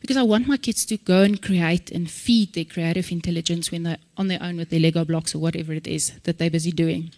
[0.00, 3.84] because I want my kids to go and create and feed their creative intelligence when
[3.84, 6.72] they're on their own with their Lego blocks or whatever it is that they're busy
[6.72, 7.12] doing.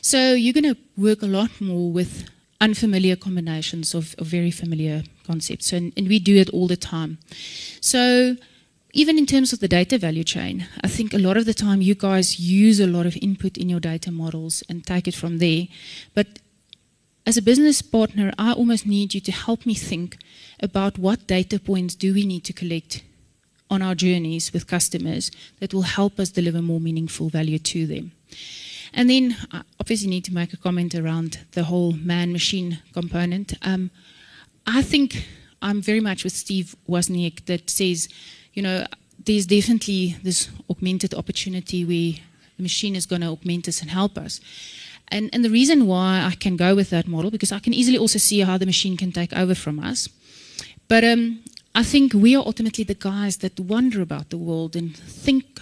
[0.00, 2.28] So you're going to work a lot more with
[2.60, 5.72] unfamiliar combinations of, of very familiar concepts.
[5.72, 7.18] And, and we do it all the time.
[7.80, 8.36] So
[8.92, 11.80] even in terms of the data value chain, I think a lot of the time
[11.82, 15.38] you guys use a lot of input in your data models and take it from
[15.38, 15.68] there.
[16.14, 16.40] But
[17.26, 20.16] as a business partner, I almost need you to help me think
[20.60, 23.04] about what data points do we need to collect
[23.70, 25.30] on our journeys with customers
[25.60, 28.12] that will help us deliver more meaningful value to them.
[28.94, 33.54] And then I obviously need to make a comment around the whole man-machine component.
[33.62, 33.90] Um,
[34.66, 35.26] I think
[35.60, 38.08] I'm very much with Steve Wozniak that says,
[38.52, 38.86] you know,
[39.24, 42.22] there's definitely this augmented opportunity where
[42.56, 44.40] the machine is going to augment us and help us.
[45.08, 47.98] And, and the reason why I can go with that model, because I can easily
[47.98, 50.08] also see how the machine can take over from us.
[50.86, 51.42] But um,
[51.74, 55.60] I think we are ultimately the guys that wonder about the world and think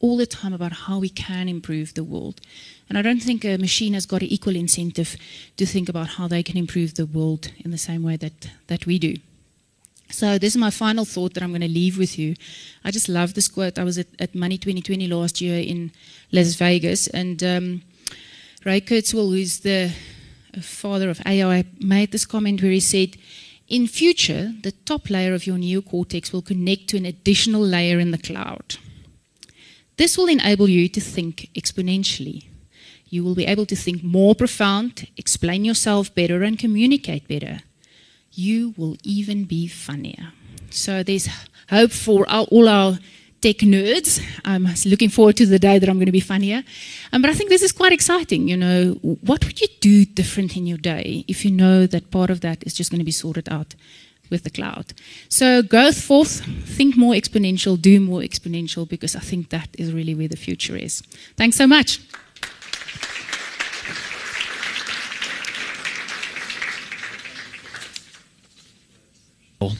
[0.00, 2.40] all the time about how we can improve the world.
[2.88, 5.16] And I don't think a machine has got an equal incentive
[5.56, 8.86] to think about how they can improve the world in the same way that, that
[8.86, 9.16] we do.
[10.10, 12.34] So this is my final thought that I'm going to leave with you.
[12.84, 13.78] I just love this quote.
[13.78, 15.90] I was at, at Money 2020 last year in
[16.30, 17.82] Las Vegas, and um,
[18.64, 19.92] Ray Kurzweil, who's the
[20.60, 23.16] father of AI, made this comment where he said,
[23.68, 28.12] in future, the top layer of your neocortex will connect to an additional layer in
[28.12, 28.76] the cloud.
[29.96, 32.44] This will enable you to think exponentially.
[33.08, 37.60] You will be able to think more profound, explain yourself better, and communicate better.
[38.32, 40.32] You will even be funnier.
[40.70, 41.28] So there's
[41.70, 42.98] hope for all our
[43.40, 44.20] tech nerds.
[44.44, 46.62] I'm looking forward to the day that I'm going to be funnier.
[47.12, 48.48] Um, but I think this is quite exciting.
[48.48, 52.30] You know, what would you do different in your day if you know that part
[52.30, 53.74] of that is just going to be sorted out
[54.30, 54.92] with the cloud?
[55.28, 60.14] So go forth, think more exponential, do more exponential, because I think that is really
[60.14, 61.02] where the future is.
[61.36, 62.00] Thanks so much.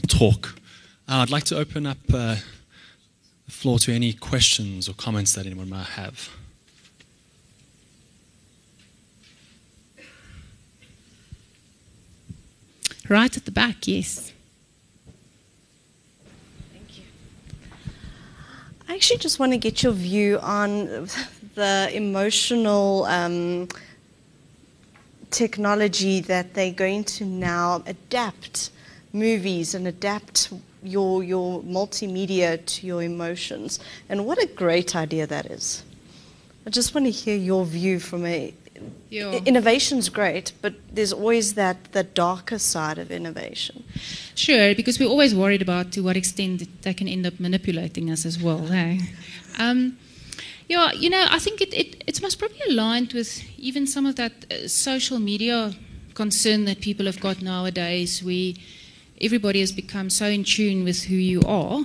[0.08, 0.54] Talk.
[1.06, 1.98] Uh, I'd like to open up.
[2.12, 2.36] Uh,
[3.46, 6.30] the floor to any questions or comments that anyone might have.
[13.08, 14.32] Right at the back, yes.
[16.72, 17.04] Thank you.
[18.88, 21.08] I actually just want to get your view on
[21.56, 23.66] the emotional um,
[25.30, 28.70] technology that they're going to now adapt
[29.12, 30.52] movies and adapt
[30.84, 33.80] your, your multimedia to your emotions.
[34.08, 35.82] And what a great idea that is.
[36.64, 38.54] I just want to hear your view from a
[39.10, 39.32] yeah.
[39.44, 43.84] innovation's great, but there's always that the darker side of innovation.
[44.34, 48.26] Sure, because we're always worried about to what extent they can end up manipulating us
[48.26, 48.66] as well.
[48.66, 49.00] Hey?
[49.58, 49.98] Um,
[50.68, 54.16] yeah, you know, I think it, it, it's most probably aligned with even some of
[54.16, 55.72] that uh, social media
[56.14, 58.22] concern that people have got nowadays.
[58.22, 58.56] We
[59.20, 61.84] everybody has become so in tune with who you are,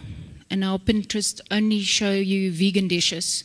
[0.50, 3.44] and now Pinterest only show you vegan dishes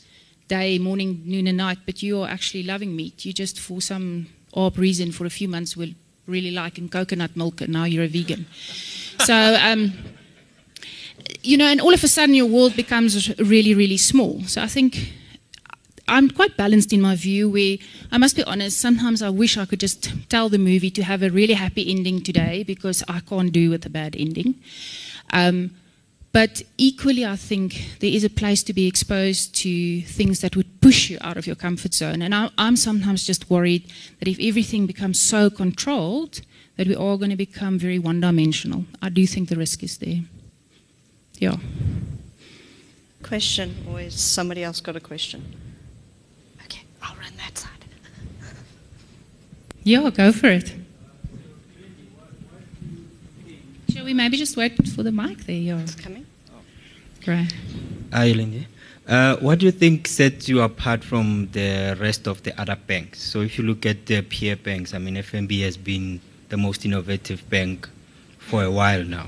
[0.49, 3.25] day, morning, noon, and night, but you are actually loving meat.
[3.25, 5.89] You just, for some odd reason, for a few months, were
[6.27, 8.47] really liking coconut milk, and now you're a vegan.
[9.25, 9.93] so, um,
[11.43, 14.43] you know, and all of a sudden your world becomes really, really small.
[14.43, 15.13] So I think
[16.09, 17.79] I'm quite balanced in my view where
[18.13, 21.23] I must be honest, sometimes I wish I could just tell the movie to have
[21.23, 24.55] a really happy ending today because I can't do with a bad ending.
[25.33, 25.73] Um,
[26.37, 30.83] but equally, I think there is a place to be exposed to things that would
[30.83, 32.21] push you out of your comfort zone.
[32.21, 36.43] And I, I'm sometimes just worried that if everything becomes so controlled,
[36.77, 38.85] that we're all going to become very one dimensional.
[39.01, 40.25] I do think the risk is there.
[41.39, 41.57] Yeah.
[43.23, 45.43] Question, or has somebody else got a question?
[46.67, 47.87] Okay, I'll run that side.
[49.85, 50.75] yeah, go for it.
[54.07, 55.57] We maybe just wait for the mic there?
[55.57, 55.81] Yeah.
[55.81, 56.27] It's coming.
[57.25, 57.53] Great.
[58.13, 58.69] Hi, Lindy.
[59.07, 63.21] Uh, what do you think sets you apart from the rest of the other banks?
[63.21, 66.85] So, if you look at the peer banks, I mean, FNB has been the most
[66.85, 67.89] innovative bank
[68.39, 69.27] for a while now.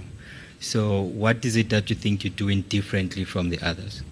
[0.61, 4.03] So, what is it that you think you're doing differently from the others?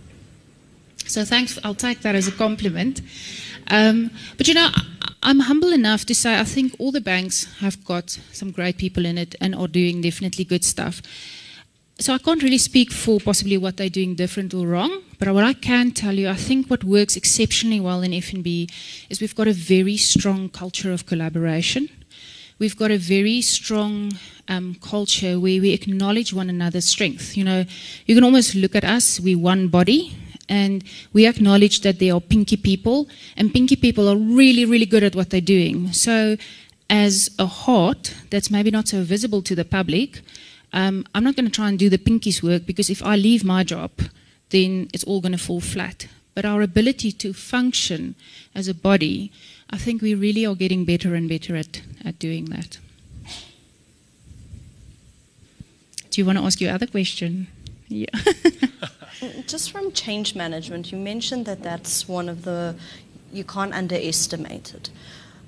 [1.07, 1.59] So, thanks.
[1.65, 3.01] I'll take that as a compliment.
[3.69, 4.71] Um, but you know,
[5.27, 9.05] I'm humble enough to say I think all the banks have got some great people
[9.05, 11.03] in it and are doing definitely good stuff.
[11.99, 15.43] So I can't really speak for possibly what they're doing different or wrong, but what
[15.43, 18.71] I can tell you, I think what works exceptionally well in FNB
[19.11, 21.89] is we've got a very strong culture of collaboration.
[22.61, 24.13] We've got a very strong
[24.47, 27.37] um, culture where we acknowledge one another's strength.
[27.37, 27.65] You know,
[28.07, 30.15] you can almost look at us, we're one body,
[30.49, 35.03] and we acknowledge that they are pinky people, and pinky people are really, really good
[35.03, 35.93] at what they're doing.
[35.93, 36.37] So,
[36.89, 40.21] as a heart that's maybe not so visible to the public,
[40.73, 43.45] um, I'm not going to try and do the pinkies work because if I leave
[43.45, 43.91] my job,
[44.51, 46.07] then it's all going to fall flat.
[46.35, 48.15] But our ability to function
[48.55, 49.33] as a body,
[49.71, 52.79] I think we really are getting better and better at, at doing that.
[56.11, 57.49] Do you want to ask your other question?
[57.89, 58.07] Yeah.
[59.21, 62.75] Mm, just from change management, you mentioned that that's one of the,
[63.33, 64.91] you can't underestimate it.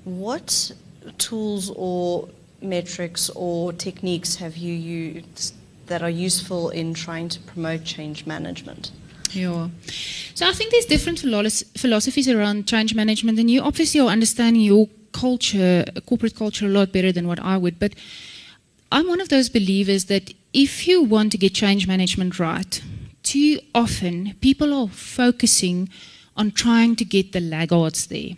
[0.05, 0.71] What
[1.17, 2.29] tools or
[2.61, 5.53] metrics or techniques have you used
[5.87, 8.91] that are useful in trying to promote change management?
[9.31, 9.69] Yeah.
[10.33, 14.87] So I think there's different philosophies around change management, and you obviously are understanding your
[15.11, 17.79] culture, corporate culture, a lot better than what I would.
[17.79, 17.93] But
[18.91, 22.81] I'm one of those believers that if you want to get change management right,
[23.29, 25.89] too often people are focusing
[26.35, 28.31] on trying to get the laggards there.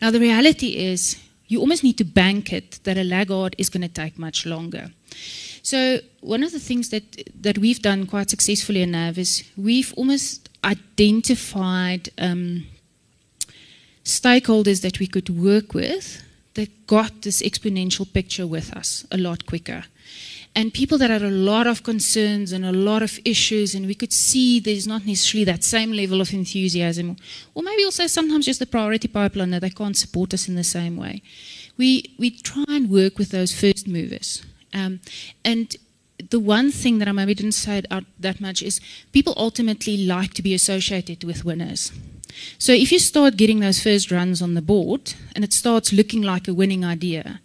[0.00, 1.16] Now, the reality is
[1.48, 4.90] you almost need to bank it that a laggard is going to take much longer.
[5.62, 7.04] So one of the things that
[7.42, 12.66] that we've done quite successfully in NAV is we've almost identified um,
[14.04, 16.22] stakeholders that we could work with
[16.54, 19.84] that got this exponential picture with us a lot quicker.
[20.56, 23.94] And people that had a lot of concerns and a lot of issues, and we
[23.94, 27.16] could see there's not necessarily that same level of enthusiasm,
[27.54, 30.62] or maybe also sometimes just the priority pipeline that they can't support us in the
[30.64, 31.22] same way.
[31.76, 34.44] We, we try and work with those first movers.
[34.72, 35.00] Um,
[35.44, 35.76] and
[36.30, 38.80] the one thing that I maybe didn't say out that much is
[39.12, 41.90] people ultimately like to be associated with winners.
[42.58, 46.22] So if you start getting those first runs on the board and it starts looking
[46.22, 47.40] like a winning idea,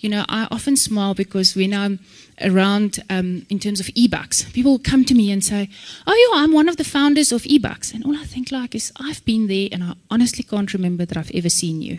[0.00, 2.00] you know, I often smile because when I'm
[2.40, 5.68] around um, in terms of eBucks, people come to me and say,
[6.06, 8.92] "Oh, yeah, I'm one of the founders of eBucks," and all I think like is,
[8.96, 11.98] "I've been there, and I honestly can't remember that I've ever seen you."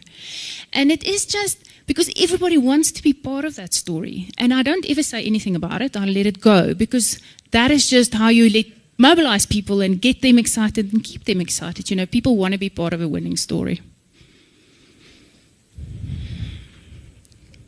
[0.71, 4.63] And it is just because everybody wants to be part of that story, and I
[4.63, 5.95] don't ever say anything about it.
[5.95, 7.19] I let it go because
[7.51, 8.65] that is just how you let
[8.97, 11.89] mobilize people and get them excited and keep them excited.
[11.89, 13.81] You know, people want to be part of a winning story.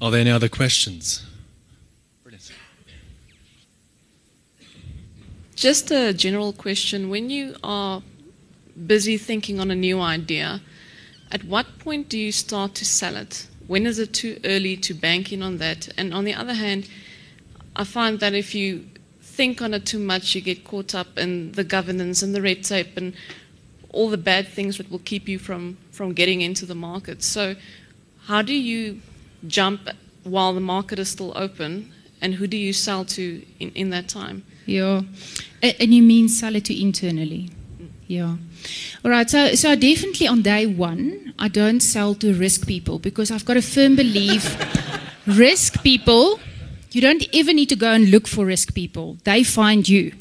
[0.01, 1.24] Are there any other questions?
[5.55, 7.09] Just a general question.
[7.09, 8.03] When you are
[8.85, 10.59] busy thinking on a new idea,
[11.31, 13.47] at what point do you start to sell it?
[13.65, 15.87] When is it too early to bank in on that?
[15.97, 16.89] And on the other hand,
[17.73, 18.85] I find that if you
[19.21, 22.65] think on it too much, you get caught up in the governance and the red
[22.65, 23.13] tape and
[23.91, 27.23] all the bad things that will keep you from, from getting into the market.
[27.23, 27.55] So,
[28.25, 28.99] how do you
[29.47, 29.89] jump
[30.23, 34.09] while the market is still open, and who do you sell to in, in that
[34.09, 34.43] time?
[34.65, 35.01] Yeah,
[35.61, 37.49] and you mean sell it to internally?
[38.07, 38.35] Yeah.
[39.03, 39.29] All right.
[39.29, 43.57] So, so definitely on day one, I don't sell to risk people because I've got
[43.57, 44.57] a firm belief
[45.27, 46.39] risk people.
[46.91, 49.17] You don't ever need to go and look for risk people.
[49.23, 50.13] They find you.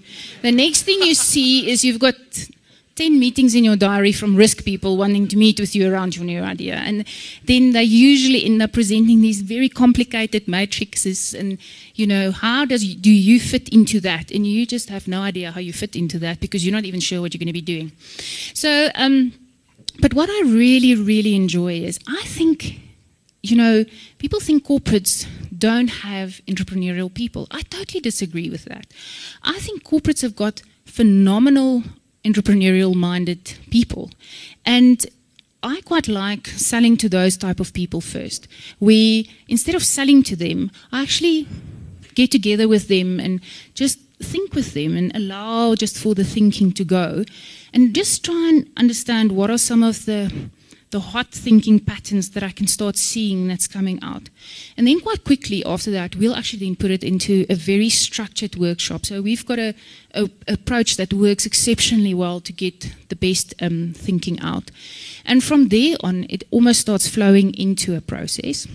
[0.42, 2.16] The next thing you see is you've got
[2.96, 6.24] 10 meetings in your diary from risk people wanting to meet with you around your
[6.24, 6.74] new idea.
[6.74, 7.04] And
[7.44, 11.58] then they usually end up presenting these very complicated matrices and,
[11.94, 14.30] you know, how does do you fit into that?
[14.30, 17.00] And you just have no idea how you fit into that because you're not even
[17.00, 17.90] sure what you're going to be doing.
[18.54, 19.32] So, um,
[20.00, 22.80] but what I really, really enjoy is I think,
[23.42, 23.84] you know,
[24.18, 25.26] people think corporates
[25.56, 27.48] don't have entrepreneurial people.
[27.50, 28.86] I totally disagree with that.
[29.42, 31.82] I think corporates have got phenomenal
[32.24, 34.10] entrepreneurial minded people.
[34.64, 35.06] And
[35.62, 38.48] I quite like selling to those type of people first.
[38.80, 41.48] We instead of selling to them, I actually
[42.14, 43.40] get together with them and
[43.74, 47.24] just think with them and allow just for the thinking to go
[47.72, 50.32] and just try and understand what are some of the
[50.94, 54.28] the hot thinking patterns that I can start seeing that's coming out.
[54.76, 58.54] And then quite quickly after that, we'll actually then put it into a very structured
[58.54, 59.04] workshop.
[59.04, 59.74] So we've got a,
[60.14, 64.70] a approach that works exceptionally well to get the best um, thinking out.
[65.24, 68.68] And from there on, it almost starts flowing into a process.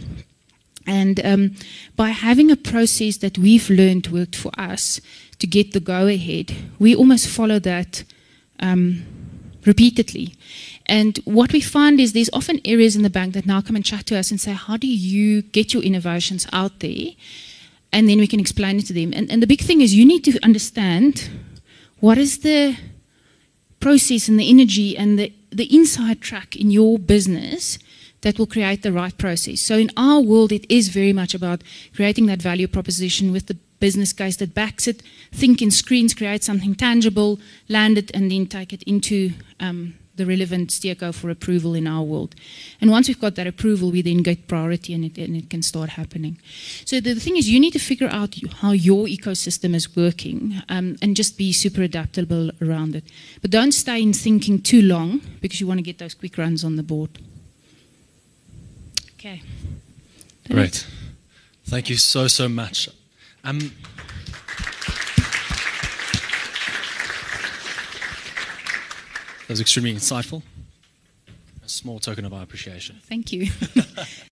[0.85, 1.55] And um,
[1.95, 4.99] by having a process that we've learned worked for us
[5.37, 8.03] to get the go ahead, we almost follow that
[8.59, 9.05] um,
[9.65, 10.33] repeatedly.
[10.89, 13.85] And what we find is there's often areas in the bank that now come and
[13.85, 17.11] chat to us and say, How do you get your innovations out there?
[17.93, 19.13] And then we can explain it to them.
[19.15, 21.29] And, and the big thing is you need to understand
[21.99, 22.75] what is the
[23.79, 27.77] process and the energy and the, the inside track in your business
[28.21, 29.61] that will create the right process.
[29.61, 31.61] So in our world, it is very much about
[31.95, 36.43] creating that value proposition with the business case that backs it, think in screens, create
[36.43, 41.73] something tangible, land it, and then take it into um, the relevant steerco for approval
[41.73, 42.35] in our world.
[42.81, 45.63] And once we've got that approval, we then get priority and it, and it can
[45.63, 46.37] start happening.
[46.85, 50.61] So the, the, thing is, you need to figure out how your ecosystem is working
[50.67, 53.05] um, and just be super adaptable around it.
[53.41, 56.63] But don't stay in thinking too long because you want to get those quick runs
[56.63, 57.09] on the board.
[59.13, 59.41] Okay.
[60.51, 60.85] Great.
[61.65, 62.89] Thank you so, so much.
[63.43, 63.71] Um,
[69.49, 70.43] That was extremely insightful.
[71.65, 72.99] A small token of our appreciation.
[73.01, 73.49] Thank you.